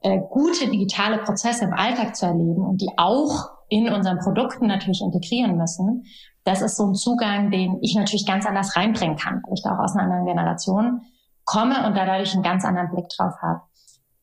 [0.03, 5.01] äh, gute digitale Prozesse im Alltag zu erleben und die auch in unseren Produkten natürlich
[5.01, 6.05] integrieren müssen,
[6.45, 9.75] das ist so ein Zugang, den ich natürlich ganz anders reinbringen kann, weil ich da
[9.75, 11.03] auch aus einer anderen Generation
[11.45, 13.61] komme und da dadurch einen ganz anderen Blick drauf habe.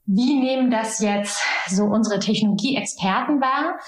[0.05, 3.79] Wie nehmen das jetzt so unsere Technologie-Experten wahr?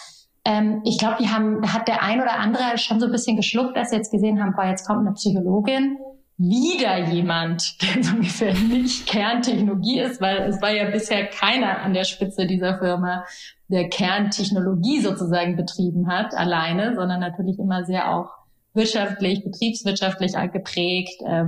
[0.45, 3.75] Ähm, ich glaube, die haben, hat der ein oder andere schon so ein bisschen geschluckt,
[3.75, 5.97] dass sie jetzt gesehen haben, boah, jetzt kommt eine Psychologin
[6.37, 11.93] wieder jemand, der so ungefähr nicht Kerntechnologie ist, weil es war ja bisher keiner an
[11.93, 13.25] der Spitze dieser Firma,
[13.69, 18.29] der Kerntechnologie sozusagen betrieben hat, alleine, sondern natürlich immer sehr auch
[18.73, 21.45] wirtschaftlich, betriebswirtschaftlich geprägt äh,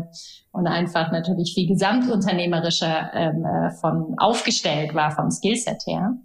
[0.52, 6.18] und einfach natürlich viel gesamtunternehmerischer ähm, äh, von aufgestellt war vom Skillset her.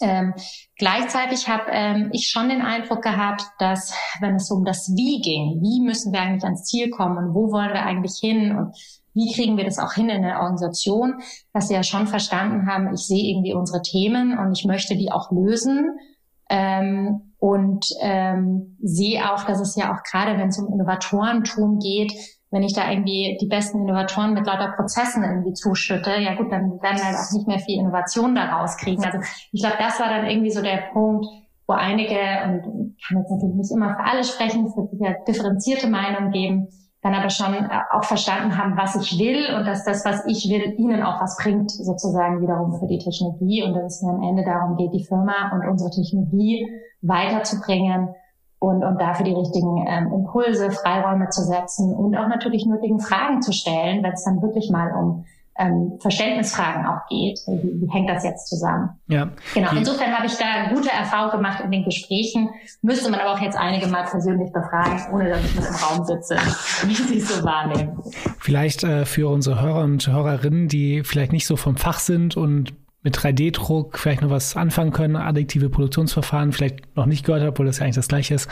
[0.00, 0.34] Ähm,
[0.76, 5.60] gleichzeitig habe ähm, ich schon den Eindruck gehabt, dass wenn es um das Wie ging,
[5.62, 8.76] wie müssen wir eigentlich ans Ziel kommen und wo wollen wir eigentlich hin und
[9.14, 11.20] wie kriegen wir das auch hin in der Organisation,
[11.52, 15.12] dass sie ja schon verstanden haben, ich sehe irgendwie unsere Themen und ich möchte die
[15.12, 15.98] auch lösen.
[16.50, 22.12] Ähm, und ähm, sehe auch, dass es ja auch gerade, wenn es um Innovatorentum geht,
[22.54, 26.80] wenn ich da irgendwie die besten Innovatoren mit lauter Prozessen irgendwie zuschütte, ja gut, dann
[26.80, 29.04] werden wir halt auch nicht mehr viel Innovation daraus kriegen.
[29.04, 29.18] Also
[29.50, 31.26] ich glaube, das war dann irgendwie so der Punkt,
[31.66, 35.16] wo einige, und ich kann jetzt natürlich nicht immer für alle sprechen, es wird sicher
[35.26, 36.68] differenzierte Meinungen geben,
[37.02, 40.48] dann aber schon äh, auch verstanden haben, was ich will und dass das, was ich
[40.48, 44.22] will, ihnen auch was bringt, sozusagen wiederum für die Technologie und dass es mir am
[44.22, 46.68] Ende darum geht, die Firma und unsere Technologie
[47.02, 48.14] weiterzubringen
[48.58, 53.42] und, und dafür die richtigen ähm, Impulse, Freiräume zu setzen und auch natürlich nötigen Fragen
[53.42, 55.24] zu stellen, wenn es dann wirklich mal um
[55.56, 57.38] ähm, Verständnisfragen auch geht.
[57.46, 58.90] Wie, wie hängt das jetzt zusammen?
[59.06, 59.28] Ja.
[59.54, 59.70] Genau.
[59.72, 62.50] Insofern habe ich da gute Erfahrungen gemacht in den Gesprächen.
[62.82, 66.04] Müsste man aber auch jetzt einige mal persönlich befragen, ohne dass ich mit im Raum
[66.04, 66.36] sitze,
[66.86, 68.02] wie sie es so wahrnehmen.
[68.38, 72.74] Vielleicht äh, für unsere Hörer und Hörerinnen, die vielleicht nicht so vom Fach sind und
[73.04, 77.78] mit 3D-Druck vielleicht noch was anfangen können, addiktive Produktionsverfahren vielleicht noch nicht gehört obwohl das
[77.78, 78.48] ja eigentlich das gleiche ist.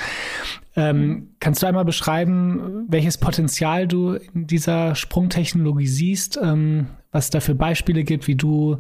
[0.76, 7.30] Ähm, kannst du einmal beschreiben, welches Potenzial du in dieser Sprungtechnologie siehst, ähm, was es
[7.30, 8.78] da Beispiele gibt, wie du,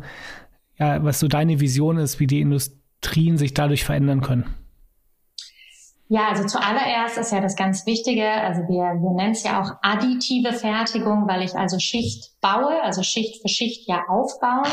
[0.78, 4.44] ja, was so deine Vision ist, wie die Industrien sich dadurch verändern können?
[6.08, 9.72] Ja, also zuallererst ist ja das ganz Wichtige, also wir, wir nennen es ja auch
[9.80, 14.68] additive Fertigung, weil ich also Schicht baue, also Schicht für Schicht ja aufbaue.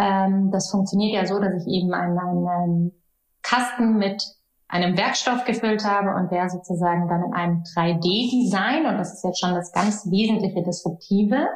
[0.00, 2.92] Ähm, das funktioniert ja so, dass ich eben einen, einen
[3.42, 4.24] Kasten mit
[4.66, 9.40] einem Werkstoff gefüllt habe und der sozusagen dann in einem 3D-Design, und das ist jetzt
[9.40, 11.48] schon das ganz wesentliche Disruptive,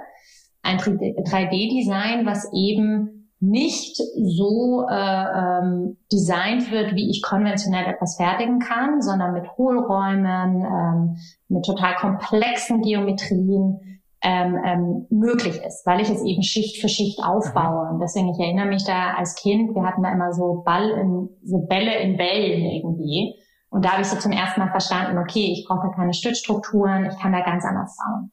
[0.63, 8.59] ein 3D-Design, was eben nicht so äh, ähm, designt wird, wie ich konventionell etwas fertigen
[8.59, 11.17] kann, sondern mit Hohlräumen, ähm,
[11.49, 17.21] mit total komplexen Geometrien, ähm, ähm, möglich ist, weil ich es eben Schicht für Schicht
[17.23, 17.91] aufbaue.
[17.91, 21.29] Und deswegen, ich erinnere mich da als Kind, wir hatten da immer so Ball in,
[21.45, 23.35] so Bälle in Bällen irgendwie.
[23.69, 27.05] Und da habe ich so zum ersten Mal verstanden, okay, ich brauche da keine Stützstrukturen,
[27.05, 28.31] ich kann da ganz anders bauen.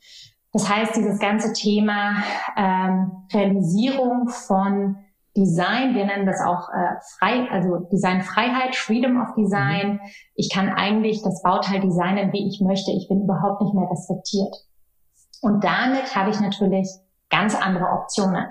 [0.54, 2.24] Das heißt, dieses ganze Thema
[2.58, 4.96] ähm, Realisierung von
[5.36, 9.94] Design, wir nennen das auch äh, frei, also Designfreiheit, Freedom of Design.
[9.94, 10.00] Mhm.
[10.36, 12.92] Ich kann eigentlich das Bauteil designen, wie ich möchte.
[12.92, 14.56] Ich bin überhaupt nicht mehr restriktiert.
[15.42, 16.88] Und damit habe ich natürlich
[17.30, 18.46] ganz andere Optionen.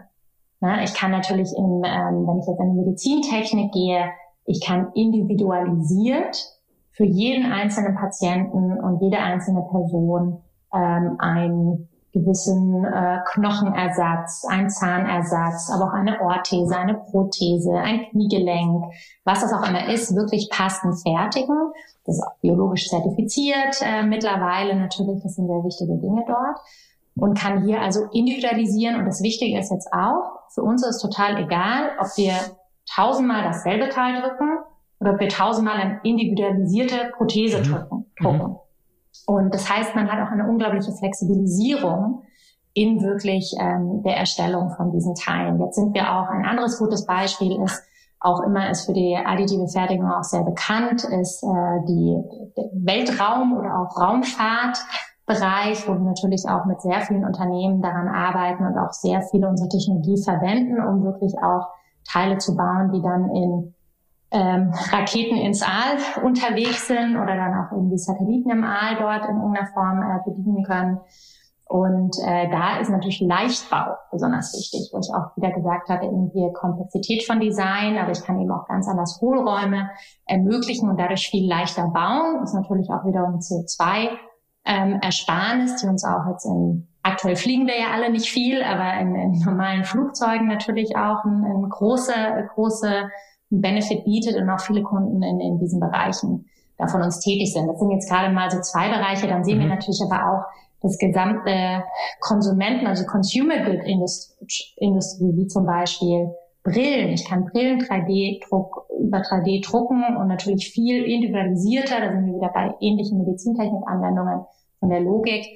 [0.61, 0.85] Ne?
[0.85, 4.11] Ich kann natürlich, in, ähm, wenn ich jetzt in die Medizintechnik gehe,
[4.44, 6.37] ich kann individualisiert
[6.90, 10.42] für jeden einzelnen Patienten und jede einzelne Person
[10.74, 18.85] ähm, einen gewissen äh, Knochenersatz, ein Zahnersatz, aber auch eine Orthese, eine Prothese, ein Kniegelenk,
[19.24, 21.72] was das auch immer ist, wirklich passend fertigen.
[22.04, 25.22] Das ist auch biologisch zertifiziert äh, mittlerweile natürlich.
[25.22, 26.58] Das sind sehr wichtige Dinge dort
[27.16, 28.96] und kann hier also individualisieren.
[28.96, 32.34] Und das Wichtige ist jetzt auch, für uns ist total egal, ob wir
[32.92, 34.58] tausendmal dasselbe Teil drücken
[34.98, 37.64] oder ob wir tausendmal eine individualisierte Prothese mhm.
[37.64, 38.06] drücken.
[38.20, 38.56] Mhm.
[39.26, 42.22] Und das heißt, man hat auch eine unglaubliche Flexibilisierung
[42.72, 45.60] in wirklich ähm, der Erstellung von diesen Teilen.
[45.60, 47.82] Jetzt sind wir auch, ein anderes gutes Beispiel ist,
[48.20, 52.22] auch immer ist für die additive Fertigung auch sehr bekannt, ist äh, die
[52.85, 54.78] Weltraum oder auch Raumfahrt.
[55.26, 59.48] Bereich, wo wir natürlich auch mit sehr vielen Unternehmen daran arbeiten und auch sehr viele
[59.48, 61.68] unsere Technologie verwenden, um wirklich auch
[62.04, 63.74] Teile zu bauen, die dann in
[64.33, 69.37] ähm, Raketen ins All unterwegs sind oder dann auch irgendwie Satelliten im All dort in
[69.37, 71.00] irgendeiner Form äh, bedienen können.
[71.70, 76.52] Und äh, da ist natürlich Leichtbau besonders wichtig, wo ich auch wieder gesagt hatte, irgendwie
[76.52, 79.88] Komplexität von Design, aber ich kann eben auch ganz anders Hohlräume
[80.26, 82.38] ermöglichen und dadurch viel leichter bauen.
[82.40, 84.09] Das ist natürlich auch wiederum CO2
[84.64, 89.14] ähm, die uns auch jetzt in Aktuell fliegen wir ja alle nicht viel, aber in,
[89.14, 92.12] in normalen Flugzeugen natürlich auch ein, ein große,
[92.54, 93.09] große
[93.48, 97.68] Benefit bietet und auch viele Kunden in, in diesen Bereichen da von uns tätig sind.
[97.68, 99.28] Das sind jetzt gerade mal so zwei Bereiche.
[99.28, 99.62] Dann sehen mhm.
[99.62, 100.44] wir natürlich aber auch
[100.83, 101.85] das gesamte
[102.21, 106.31] Konsumenten, also Consumer Good Industrie, wie zum Beispiel
[106.62, 107.11] Brillen.
[107.11, 112.51] Ich kann Brillen 3D-Druck über 3D drucken und natürlich viel individualisierter, da sind wir wieder
[112.53, 114.45] bei ähnlichen Medizintechnik-Anwendungen
[114.79, 115.47] von der Logik,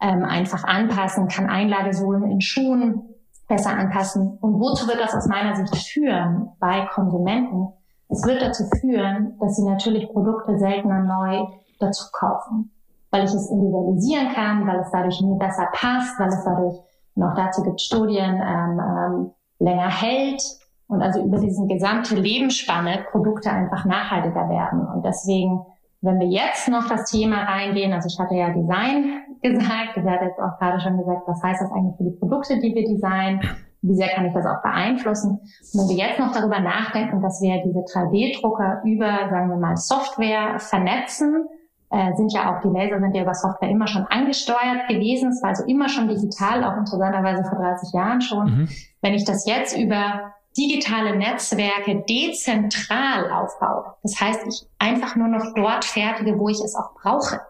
[0.00, 3.02] ähm, einfach anpassen, kann Einlagesohlen in Schuhen
[3.48, 4.38] besser anpassen.
[4.40, 7.68] Und wozu wird das aus meiner Sicht führen bei Konsumenten?
[8.08, 11.46] Es wird dazu führen, dass sie natürlich Produkte seltener neu
[11.80, 12.72] dazu kaufen,
[13.10, 16.76] weil ich es individualisieren kann, weil es dadurch mir besser passt, weil es dadurch
[17.14, 20.42] noch dazu gibt Studien, ähm, ähm, länger hält
[20.88, 24.86] und also über diesen gesamte Lebensspanne Produkte einfach nachhaltiger werden.
[24.86, 25.60] Und deswegen,
[26.00, 30.26] wenn wir jetzt noch das Thema reingehen, also ich hatte ja Design gesagt, ich hatte
[30.26, 33.40] jetzt auch gerade schon gesagt, was heißt das eigentlich für die Produkte, die wir designen?
[33.82, 35.38] Wie sehr kann ich das auch beeinflussen?
[35.72, 39.76] Und wenn wir jetzt noch darüber nachdenken, dass wir diese 3D-Drucker über, sagen wir mal,
[39.76, 41.46] Software vernetzen,
[41.90, 45.30] äh, sind ja auch die Laser sind ja über Software immer schon angesteuert gewesen.
[45.30, 48.44] Es war also immer schon digital, auch interessanterweise vor 30 Jahren schon.
[48.44, 48.68] Mhm.
[49.02, 55.54] Wenn ich das jetzt über digitale Netzwerke dezentral aufbaue, das heißt, ich einfach nur noch
[55.54, 57.40] dort fertige, wo ich es auch brauche,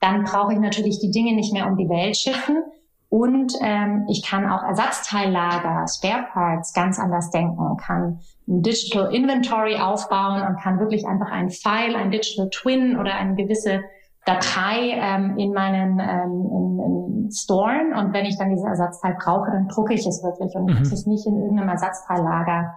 [0.00, 2.62] dann brauche ich natürlich die Dinge nicht mehr um die Welt schiffen,
[3.10, 9.76] und ähm, ich kann auch Ersatzteillager, Spare Parts ganz anders denken, kann ein Digital Inventory
[9.76, 13.82] aufbauen und kann wirklich einfach ein File, ein Digital Twin oder eine gewisse
[14.24, 19.50] Datei ähm, in meinen ähm, in, in Storen und wenn ich dann dieses Ersatzteil brauche,
[19.50, 20.80] dann drucke ich es wirklich und ich mhm.
[20.80, 22.72] muss es nicht in irgendeinem Ersatzteillager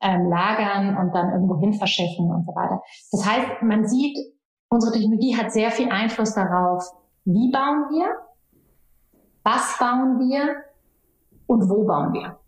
[0.00, 2.82] ähm, lagern und dann irgendwo hin verschiffen und so weiter.
[3.12, 4.16] Das heißt, man sieht,
[4.68, 6.84] unsere Technologie hat sehr viel Einfluss darauf,
[7.24, 8.06] wie bauen wir,
[9.42, 10.56] was bauen wir
[11.46, 12.38] und wo bauen wir?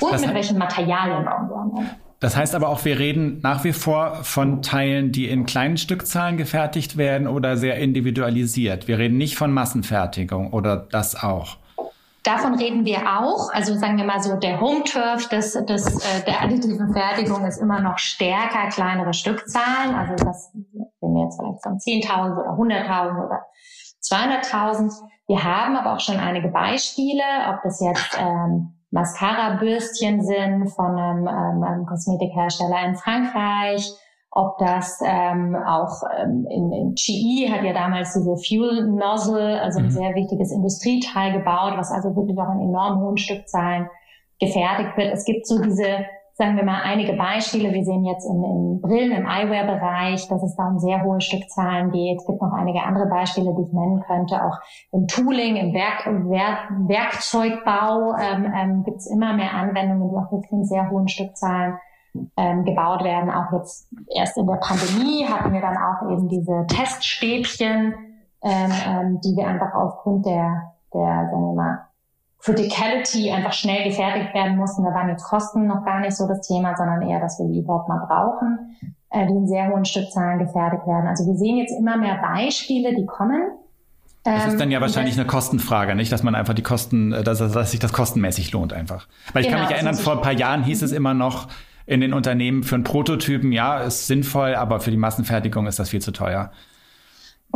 [0.00, 1.86] Und das mit welchen Materialien bauen wir?
[2.20, 6.38] Das heißt aber auch, wir reden nach wie vor von Teilen, die in kleinen Stückzahlen
[6.38, 8.88] gefertigt werden oder sehr individualisiert.
[8.88, 11.58] Wir reden nicht von Massenfertigung oder das auch.
[12.22, 13.52] Davon reden wir auch.
[13.52, 17.58] Also sagen wir mal so, der Home Turf des, des, äh, der additiven Fertigung ist
[17.58, 19.94] immer noch stärker kleinere Stückzahlen.
[19.94, 20.50] Also das,
[21.00, 23.46] wenn wir jetzt vielleicht von 10.000 oder 100.000 oder
[24.02, 24.92] 200.000.
[25.28, 31.26] Wir haben aber auch schon einige Beispiele, ob das jetzt ähm, Mascara-Bürstchen sind von einem,
[31.26, 33.90] ähm, einem Kosmetikhersteller in Frankreich,
[34.30, 39.78] ob das ähm, auch ähm, in, in GE hat ja damals diese Fuel Nozzle, also
[39.78, 39.90] ein mhm.
[39.90, 43.88] sehr wichtiges Industrieteil gebaut, was also wirklich auch in enorm hohen Stückzahlen
[44.38, 45.14] gefertigt wird.
[45.14, 46.04] Es gibt so diese
[46.36, 47.72] sagen wir mal einige Beispiele.
[47.72, 51.90] Wir sehen jetzt im, im Brillen, im Eyewear-Bereich, dass es da um sehr hohe Stückzahlen
[51.90, 52.18] geht.
[52.20, 54.44] Es gibt noch einige andere Beispiele, die ich nennen könnte.
[54.44, 54.58] Auch
[54.92, 60.30] im Tooling, im Werk, Werk, Werkzeugbau ähm, ähm, gibt es immer mehr Anwendungen, die auch
[60.30, 61.78] wirklich in sehr hohen Stückzahlen
[62.36, 63.30] ähm, gebaut werden.
[63.30, 67.94] Auch jetzt erst in der Pandemie hatten wir dann auch eben diese Teststäbchen,
[68.42, 71.86] ähm, ähm, die wir einfach aufgrund der, der, sagen wir mal,
[72.46, 74.84] Criticality einfach schnell gefertigt werden mussten.
[74.84, 77.58] Da waren jetzt Kosten noch gar nicht so das Thema, sondern eher, dass wir die
[77.58, 78.76] überhaupt mal brauchen,
[79.10, 81.08] äh, die in sehr hohen Stückzahlen gefertigt werden.
[81.08, 83.42] Also wir sehen jetzt immer mehr Beispiele, die kommen.
[84.22, 87.24] Das ist dann ja ähm, wahrscheinlich eine Kostenfrage, nicht, dass man einfach die Kosten, äh,
[87.24, 89.08] dass, dass sich das kostenmäßig lohnt einfach.
[89.32, 91.48] Weil ich genau, kann mich erinnern, vor ein paar Jahren hieß es immer noch
[91.84, 95.90] in den Unternehmen für einen Prototypen, ja, ist sinnvoll, aber für die Massenfertigung ist das
[95.90, 96.52] viel zu teuer.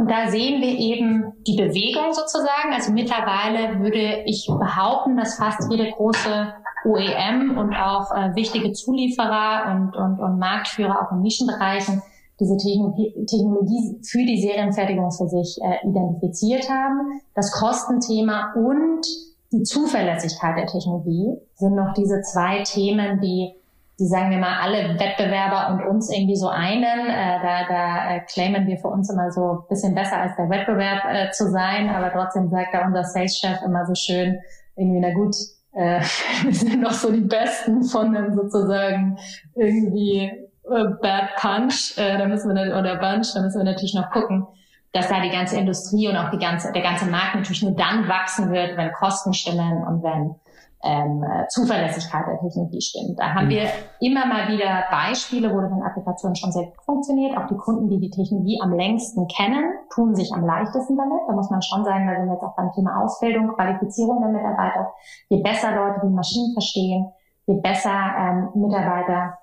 [0.00, 2.72] Und da sehen wir eben die Bewegung sozusagen.
[2.72, 6.54] Also mittlerweile würde ich behaupten, dass fast jede große
[6.86, 12.02] OEM und auch äh, wichtige Zulieferer und, und, und Marktführer auch in Nischenbereichen
[12.40, 17.20] diese Technologie, für die Serienfertigung für sich äh, identifiziert haben.
[17.34, 19.06] Das Kostenthema und
[19.52, 23.52] die Zuverlässigkeit der Technologie sind noch diese zwei Themen, die
[24.00, 26.82] die sagen wir mal alle Wettbewerber und uns irgendwie so einen.
[26.82, 30.48] Äh, da da äh, claimen wir für uns immer so ein bisschen besser als der
[30.48, 34.38] Wettbewerb äh, zu sein, aber trotzdem sagt da unser Sales-Chef immer so schön,
[34.74, 35.36] irgendwie, na gut,
[35.74, 36.00] äh,
[36.44, 39.18] wir sind noch so die Besten von einem sozusagen
[39.54, 40.30] irgendwie
[40.64, 44.46] äh, Bad Punch, äh, da müssen wir oder Bunch, da müssen wir natürlich noch gucken,
[44.92, 48.08] dass da die ganze Industrie und auch die ganze, der ganze Markt natürlich nur dann
[48.08, 50.34] wachsen wird, wenn Kosten stimmen und wenn
[50.82, 53.18] ähm, Zuverlässigkeit der Technologie stimmt.
[53.18, 53.50] Da haben mhm.
[53.50, 53.68] wir
[54.00, 57.36] immer mal wieder Beispiele, wo das in Applikationen schon sehr gut funktioniert.
[57.36, 61.20] Auch die Kunden, die die Technologie am längsten kennen, tun sich am leichtesten damit.
[61.28, 64.92] Da muss man schon sagen, da sind jetzt auch beim Thema Ausbildung, Qualifizierung der Mitarbeiter.
[65.28, 67.12] Je besser Leute die Maschinen verstehen,
[67.46, 69.38] je besser ähm, Mitarbeiter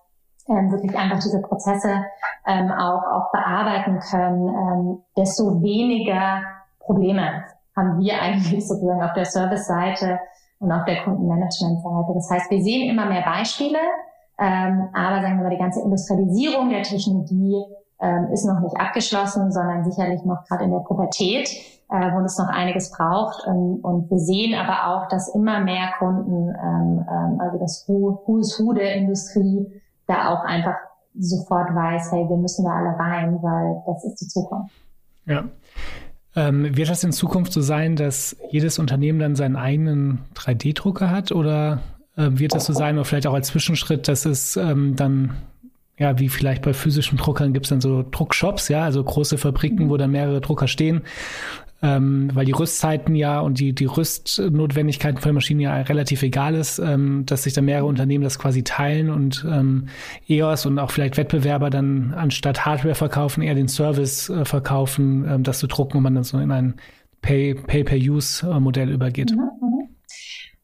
[0.50, 2.06] ähm, wirklich einfach diese Prozesse
[2.46, 6.42] ähm, auch, auch bearbeiten können, ähm, desto weniger
[6.80, 7.44] Probleme
[7.76, 10.20] haben wir eigentlich sozusagen auf der Service-Seite
[10.60, 12.14] und auf der Kundenmanagement-Seite.
[12.14, 13.80] Das heißt, wir sehen immer mehr Beispiele,
[14.40, 17.64] ähm, aber sagen wir mal, die ganze Industrialisierung der Technologie
[18.00, 21.50] ähm, ist noch nicht abgeschlossen, sondern sicherlich noch gerade in der Pubertät,
[21.90, 23.46] äh, wo es noch einiges braucht.
[23.48, 28.38] Und, und wir sehen aber auch, dass immer mehr Kunden, ähm, ähm, also das Who,
[28.38, 30.76] is Who der Industrie, da auch einfach
[31.18, 34.74] sofort weiß, hey, wir müssen da alle rein, weil das ist die Zukunft.
[35.26, 35.44] Ja.
[36.38, 41.32] Ähm, wird das in Zukunft so sein, dass jedes Unternehmen dann seinen eigenen 3D-Drucker hat?
[41.32, 41.82] Oder
[42.16, 45.32] äh, wird das so sein oder vielleicht auch als Zwischenschritt, dass es ähm, dann
[46.00, 49.90] ja, wie vielleicht bei physischen Druckern gibt es dann so Druckshops, ja, also große Fabriken,
[49.90, 51.02] wo dann mehrere Drucker stehen,
[51.82, 56.80] ähm, weil die Rüstzeiten ja und die, die Rüstnotwendigkeiten von Maschinen ja relativ egal ist,
[56.80, 59.88] ähm, dass sich dann mehrere Unternehmen das quasi teilen und ähm,
[60.28, 65.44] EOS und auch vielleicht Wettbewerber dann anstatt Hardware verkaufen, eher den Service äh, verkaufen, ähm,
[65.44, 66.76] das zu drucken und man dann so in ein
[67.22, 69.32] Pay-Per-Use-Modell übergeht.
[69.32, 69.77] Mhm, mhm.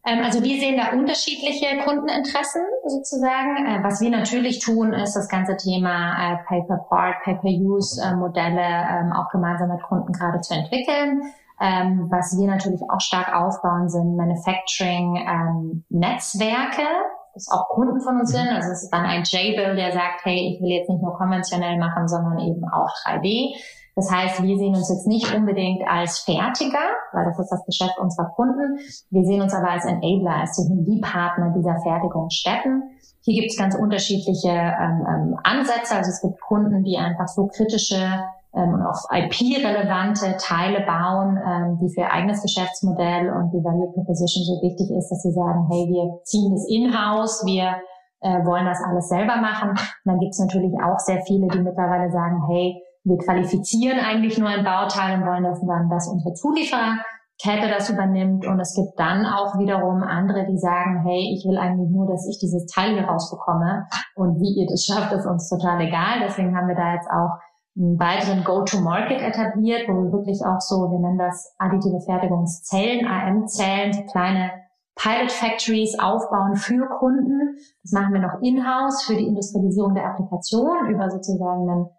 [0.04, 3.66] Also wir sehen da unterschiedliche Kundeninteressen sozusagen.
[3.66, 9.70] Äh, was wir natürlich tun, ist das ganze Thema äh, Pay-per-Part, Pay-per-Use-Modelle ähm, auch gemeinsam
[9.70, 11.22] mit Kunden gerade zu entwickeln.
[11.62, 16.88] Ähm, was wir natürlich auch stark aufbauen, sind Manufacturing-Netzwerke,
[17.34, 18.50] das auch Kunden von uns sind.
[18.50, 21.78] Also es ist dann ein J-Bill, der sagt, hey, ich will jetzt nicht nur konventionell
[21.78, 23.56] machen, sondern eben auch 3D.
[23.96, 26.82] Das heißt, wir sehen uns jetzt nicht unbedingt als Fertiger,
[27.12, 28.80] weil das ist das Geschäft unserer Kunden.
[29.12, 32.84] Wir sehen uns aber als Enabler, als Technologiepartner dieser Fertigungsstätten.
[33.22, 35.96] Hier gibt es ganz unterschiedliche ähm, ähm, Ansätze.
[35.96, 38.24] Also es gibt Kunden, die einfach so kritische
[38.54, 43.94] ähm, und auch IP-relevante Teile bauen, ähm, die für ihr eigenes Geschäftsmodell und die Value
[43.94, 47.78] Proposition so wichtig ist, dass sie sagen, hey, wir ziehen das in-house, wir
[48.22, 49.70] äh, wollen das alles selber machen.
[49.70, 54.38] Und dann gibt es natürlich auch sehr viele, die mittlerweile sagen, hey, wir qualifizieren eigentlich
[54.38, 58.46] nur ein Bauteil und wollen das dann, dass unsere Zuliefererkette das übernimmt.
[58.48, 62.28] Und es gibt dann auch wiederum andere, die sagen, hey, ich will eigentlich nur, dass
[62.28, 63.88] ich dieses Teil hier rausbekomme.
[64.16, 66.22] Und wie ihr das schafft, ist uns total egal.
[66.24, 67.40] Deswegen haben wir da jetzt auch
[67.76, 74.08] einen weiteren Go-to-Market etabliert, wo wir wirklich auch so, wir nennen das additive Fertigungszellen, AM-Zellen,
[74.12, 74.52] kleine
[74.96, 77.58] Pilot Factories aufbauen für Kunden.
[77.82, 81.90] Das machen wir noch in-house für die Industrialisierung der Applikation über sozusagen einen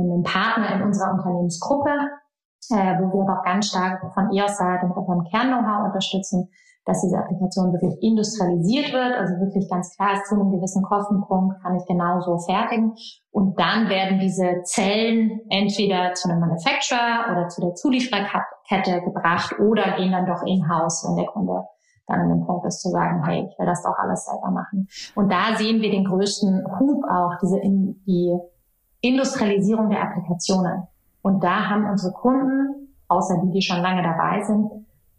[0.00, 1.90] einen Partner in unserer Unternehmensgruppe,
[2.70, 6.48] äh, wo wir aber auch ganz stark von EOS Seite mit unserem Kern-Know-how unterstützen,
[6.84, 11.62] dass diese Applikation wirklich industrialisiert wird, also wirklich ganz klar ist, zu einem gewissen Kostenpunkt
[11.62, 12.94] kann ich genauso fertigen.
[13.30, 19.96] Und dann werden diese Zellen entweder zu einem Manufacturer oder zu der Zuliefererkette gebracht oder
[19.96, 21.62] gehen dann doch in-house, wenn der Kunde
[22.08, 24.88] dann an dem Punkt ist zu sagen, hey, ich will das doch alles selber machen.
[25.14, 28.36] Und da sehen wir den größten Hub auch, diese in, die
[29.02, 30.84] Industrialisierung der Applikationen.
[31.20, 34.70] Und da haben unsere Kunden, außer die, die schon lange dabei sind,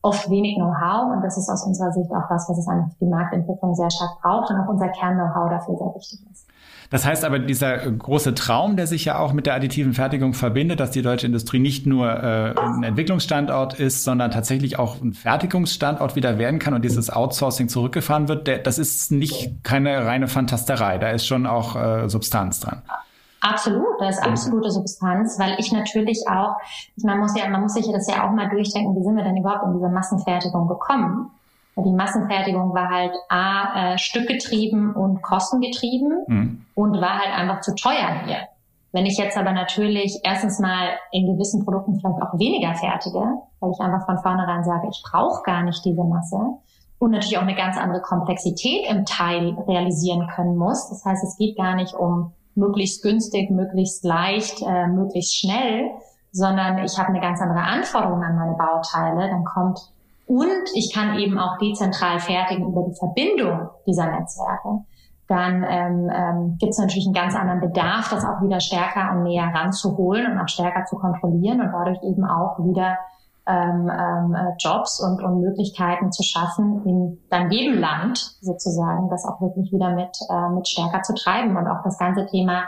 [0.01, 1.15] oft wenig Know-how.
[1.15, 4.21] Und das ist aus unserer Sicht auch was, was es einfach die Marktentwicklung sehr stark
[4.21, 6.47] braucht und auch unser Kern-Know-how dafür sehr wichtig ist.
[6.89, 10.79] Das heißt aber, dieser große Traum, der sich ja auch mit der additiven Fertigung verbindet,
[10.79, 16.15] dass die deutsche Industrie nicht nur äh, ein Entwicklungsstandort ist, sondern tatsächlich auch ein Fertigungsstandort
[16.15, 20.99] wieder werden kann und dieses Outsourcing zurückgefahren wird, der, das ist nicht keine reine Fantasterei.
[20.99, 22.83] Da ist schon auch äh, Substanz dran.
[23.45, 26.55] Absolut, das ist absolute Substanz, weil ich natürlich auch,
[27.03, 29.35] man muss ja, man muss sich das ja auch mal durchdenken, wie sind wir denn
[29.35, 31.29] überhaupt in diese Massenfertigung gekommen?
[31.75, 36.65] Die Massenfertigung war halt A, äh, stückgetrieben und kostengetrieben mhm.
[36.73, 38.47] und war halt einfach zu teuer hier.
[38.93, 43.25] Wenn ich jetzt aber natürlich erstens mal in gewissen Produkten vielleicht auch weniger fertige,
[43.59, 46.37] weil ich einfach von vornherein sage, ich brauche gar nicht diese Masse
[46.97, 50.87] und natürlich auch eine ganz andere Komplexität im Teil realisieren können muss.
[50.87, 55.91] Das heißt, es geht gar nicht um möglichst günstig, möglichst leicht, äh, möglichst schnell,
[56.31, 59.29] sondern ich habe eine ganz andere Anforderung an meine Bauteile.
[59.29, 59.79] Dann kommt
[60.25, 64.83] und ich kann eben auch dezentral fertigen über die Verbindung dieser Netzwerke.
[65.27, 69.23] Dann ähm, ähm, gibt es natürlich einen ganz anderen Bedarf, das auch wieder stärker und
[69.23, 72.97] näher ranzuholen und auch stärker zu kontrollieren und dadurch eben auch wieder
[73.45, 79.25] ähm, ähm, äh, Jobs und, und Möglichkeiten zu schaffen, in dann jedem Land sozusagen das
[79.25, 81.57] auch wirklich wieder mit, äh, mit stärker zu treiben.
[81.57, 82.65] Und auch das ganze Thema,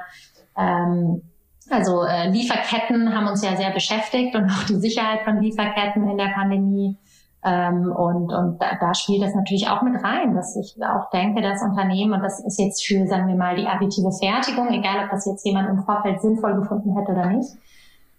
[0.58, 1.22] ähm,
[1.70, 6.18] also äh, Lieferketten haben uns ja sehr beschäftigt und auch die Sicherheit von Lieferketten in
[6.18, 6.98] der Pandemie.
[7.44, 11.42] Ähm, und und da, da spielt das natürlich auch mit rein, dass ich auch denke,
[11.42, 15.12] dass Unternehmen, und das ist jetzt für, sagen wir mal, die additive Fertigung, egal ob
[15.12, 17.50] das jetzt jemand im Vorfeld sinnvoll gefunden hätte oder nicht,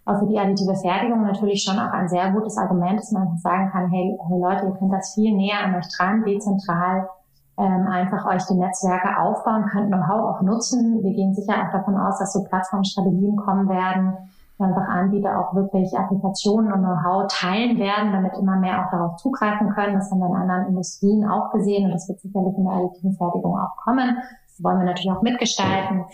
[0.07, 3.69] aber für die additive Fertigung natürlich schon auch ein sehr gutes Argument, dass man sagen
[3.71, 7.09] kann, hey, hey Leute, ihr könnt das viel näher an euch dran, dezentral
[7.57, 11.03] ähm, einfach euch die Netzwerke aufbauen, könnt Know-how auch nutzen.
[11.03, 14.13] Wir gehen sicher auch davon aus, dass so Plattformstrategien kommen werden,
[14.59, 19.71] einfach Anbieter auch wirklich Applikationen und Know-how teilen werden, damit immer mehr auch darauf zugreifen
[19.71, 19.95] können.
[19.95, 23.13] Das haben wir in anderen Industrien auch gesehen und das wird sicherlich in der additiven
[23.13, 24.15] Fertigung auch kommen.
[24.47, 26.05] Das wollen wir natürlich auch mitgestalten.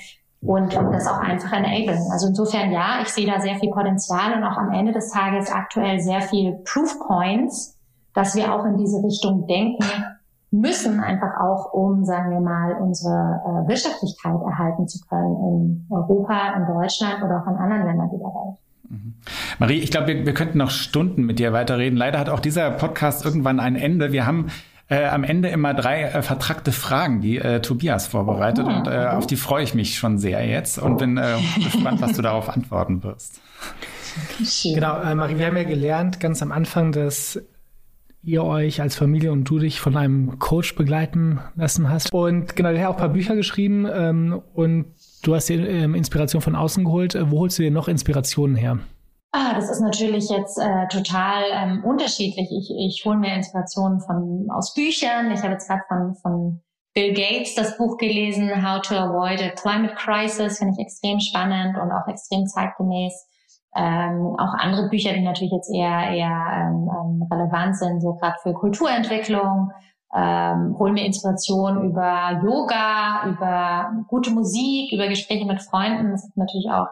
[0.45, 1.99] Und, das auch einfach enablen.
[2.11, 5.51] Also insofern ja, ich sehe da sehr viel Potenzial und auch am Ende des Tages
[5.51, 7.77] aktuell sehr viel Proof Points,
[8.13, 9.85] dass wir auch in diese Richtung denken
[10.51, 16.53] müssen, einfach auch um, sagen wir mal, unsere äh, Wirtschaftlichkeit erhalten zu können in Europa,
[16.57, 18.57] in Deutschland oder auch in anderen Ländern dieser Welt.
[18.89, 19.13] Mhm.
[19.57, 21.97] Marie, ich glaube, wir, wir könnten noch Stunden mit dir weiterreden.
[21.97, 24.11] Leider hat auch dieser Podcast irgendwann ein Ende.
[24.11, 24.47] Wir haben
[24.93, 28.65] äh, am Ende immer drei äh, vertrackte Fragen, die äh, Tobias vorbereitet.
[28.65, 32.13] Und äh, auf die freue ich mich schon sehr jetzt und bin äh, gespannt, was
[32.13, 33.41] du darauf antworten wirst.
[34.63, 37.41] Genau, äh, Marie, wir haben ja gelernt ganz am Anfang, dass
[38.21, 42.13] ihr euch als Familie und du dich von einem Coach begleiten lassen hast.
[42.13, 44.85] Und genau, der hat auch ein paar Bücher geschrieben ähm, und
[45.23, 47.17] du hast dir ähm, Inspiration von außen geholt.
[47.19, 48.79] Wo holst du dir noch Inspirationen her?
[49.35, 52.49] Ah, das ist natürlich jetzt äh, total ähm, unterschiedlich.
[52.51, 55.31] Ich, ich hole mir Inspirationen von aus Büchern.
[55.31, 56.61] Ich habe jetzt gerade von, von
[56.93, 61.79] Bill Gates das Buch gelesen, How to Avoid a Climate Crisis, finde ich extrem spannend
[61.79, 63.27] und auch extrem zeitgemäß.
[63.75, 68.35] Ähm, auch andere Bücher, die natürlich jetzt eher eher ähm, ähm relevant sind, so gerade
[68.43, 69.71] für Kulturentwicklung.
[70.15, 76.11] Ähm, holen mir Inspiration über Yoga, über gute Musik, über Gespräche mit Freunden.
[76.11, 76.85] Das ist natürlich auch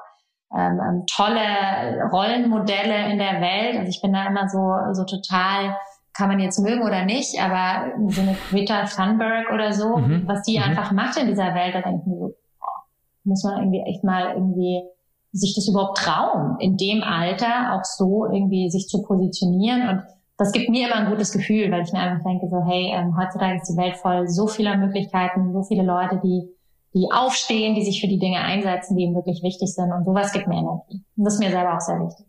[0.58, 3.78] ähm, ähm, tolle Rollenmodelle in der Welt.
[3.78, 5.78] Also ich bin da immer so, so total,
[6.14, 10.24] kann man jetzt mögen oder nicht, aber so eine Greta Thunberg oder so, mhm.
[10.28, 10.64] was die mhm.
[10.66, 12.84] einfach macht in dieser Welt, da denke ich mir so, boah,
[13.24, 14.84] muss man irgendwie echt mal irgendwie
[15.32, 20.04] sich das überhaupt trauen, in dem Alter auch so irgendwie sich zu positionieren und
[20.38, 23.16] das gibt mir immer ein gutes Gefühl, weil ich mir einfach denke, so hey, ähm,
[23.16, 26.50] heutzutage ist die Welt voll so vieler Möglichkeiten, so viele Leute, die
[26.94, 29.92] die aufstehen, die sich für die Dinge einsetzen, die ihnen wirklich wichtig sind.
[29.92, 31.04] Und sowas gibt mir Energie.
[31.16, 32.26] Und das ist mir selber auch sehr wichtig.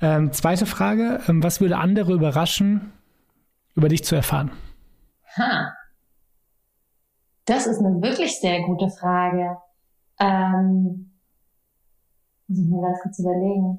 [0.00, 1.20] Ähm, zweite Frage.
[1.28, 2.92] Ähm, was würde andere überraschen,
[3.74, 4.50] über dich zu erfahren?
[5.36, 5.72] Ha.
[7.44, 9.56] Das ist eine wirklich sehr gute Frage.
[10.18, 11.12] Ähm,
[12.48, 13.78] muss ich mir ganz kurz überlegen.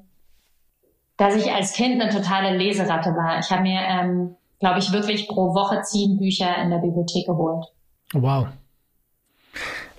[1.16, 3.38] Dass ich als Kind eine totale Leseratte war.
[3.38, 7.66] Ich habe mir, ähm, glaube ich, wirklich pro Woche zehn Bücher in der Bibliothek geholt.
[8.12, 8.48] Wow.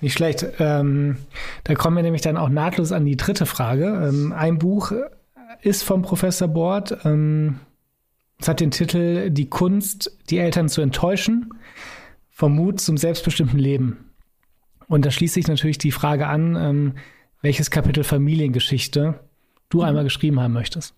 [0.00, 0.46] Nicht schlecht.
[0.58, 1.16] Ähm,
[1.64, 3.86] da kommen wir nämlich dann auch nahtlos an die dritte Frage.
[4.08, 4.92] Ähm, ein Buch
[5.62, 7.04] ist vom Professor Bord.
[7.04, 7.58] Ähm,
[8.38, 11.50] es hat den Titel Die Kunst, die Eltern zu enttäuschen.
[12.30, 14.12] Vom Mut zum selbstbestimmten Leben.
[14.86, 16.94] Und da schließt sich natürlich die Frage an, ähm,
[17.42, 19.20] welches Kapitel Familiengeschichte
[19.68, 20.94] du einmal geschrieben haben möchtest.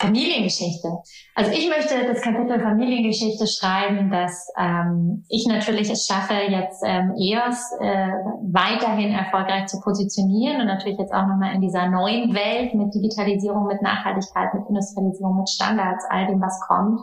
[0.00, 0.88] Familiengeschichte.
[1.34, 7.14] Also ich möchte das Kapitel Familiengeschichte schreiben, dass ähm, ich natürlich es schaffe, jetzt ähm,
[7.18, 8.08] EOS äh,
[8.52, 13.66] weiterhin erfolgreich zu positionieren und natürlich jetzt auch nochmal in dieser neuen Welt mit Digitalisierung,
[13.66, 17.00] mit Nachhaltigkeit, mit Industrialisierung, mit Standards, all dem, was kommt,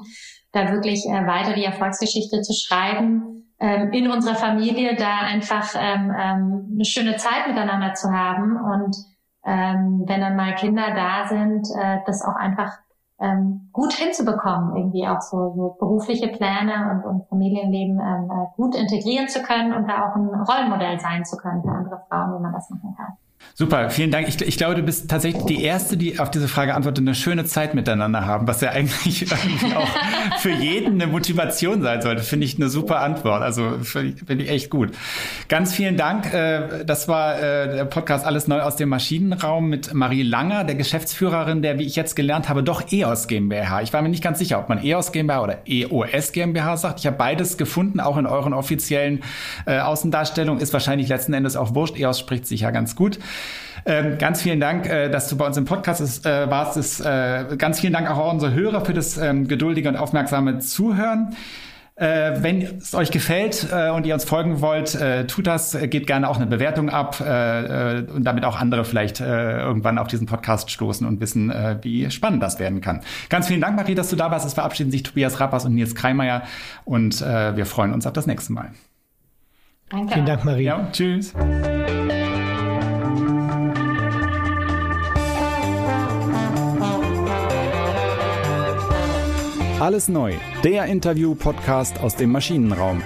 [0.54, 6.14] da wirklich äh, weiter die Erfolgsgeschichte zu schreiben, ähm, in unserer Familie da einfach ähm,
[6.18, 8.96] ähm, eine schöne Zeit miteinander zu haben und
[9.46, 12.72] ähm, wenn dann mal Kinder da sind, äh, das auch einfach
[13.20, 18.76] ähm, gut hinzubekommen, irgendwie auch so, so berufliche Pläne und, und Familienleben ähm, äh, gut
[18.76, 22.42] integrieren zu können und da auch ein Rollenmodell sein zu können für andere Frauen, wie
[22.42, 23.14] man das machen kann.
[23.58, 24.28] Super, vielen Dank.
[24.28, 27.46] Ich, ich, glaube, du bist tatsächlich die Erste, die auf diese Frage antwortet, eine schöne
[27.46, 29.34] Zeit miteinander haben, was ja eigentlich
[29.74, 29.88] auch
[30.40, 32.22] für jeden eine Motivation sein sollte.
[32.22, 33.42] Finde ich eine super Antwort.
[33.44, 34.92] Also finde ich, find ich echt gut.
[35.48, 36.34] Ganz vielen Dank.
[36.34, 40.76] Äh, das war äh, der Podcast Alles neu aus dem Maschinenraum mit Marie Langer, der
[40.76, 43.84] Geschäftsführerin der, wie ich jetzt gelernt habe, doch EOS GmbH.
[43.84, 47.00] Ich war mir nicht ganz sicher, ob man EOS GmbH oder EOS GmbH sagt.
[47.00, 49.24] Ich habe beides gefunden, auch in euren offiziellen
[49.66, 50.62] äh, Außendarstellungen.
[50.62, 51.98] Ist wahrscheinlich letzten Endes auch wurscht.
[51.98, 53.18] EOS spricht sich ja ganz gut.
[53.86, 56.76] Ähm, ganz vielen Dank, äh, dass du bei uns im Podcast ist, äh, warst.
[56.76, 60.60] Ist, äh, ganz vielen Dank auch an unsere Hörer für das ähm, geduldige und aufmerksame
[60.60, 61.36] Zuhören.
[61.98, 66.08] Äh, wenn es euch gefällt äh, und ihr uns folgen wollt, äh, tut das, gebt
[66.08, 70.08] gerne auch eine Bewertung ab äh, äh, und damit auch andere vielleicht äh, irgendwann auf
[70.08, 73.00] diesen Podcast stoßen und wissen, äh, wie spannend das werden kann.
[73.30, 74.46] Ganz vielen Dank, Marie, dass du da warst.
[74.46, 76.42] Es verabschieden sich Tobias Rappers und Nils Kreimeier
[76.84, 78.72] und äh, wir freuen uns auf das nächste Mal.
[79.90, 80.16] Danke.
[80.16, 80.64] Vielen Dank, Marie.
[80.64, 81.34] Ja, tschüss.
[89.80, 93.04] Alles neu, der Interview-Podcast aus dem Maschinenraum.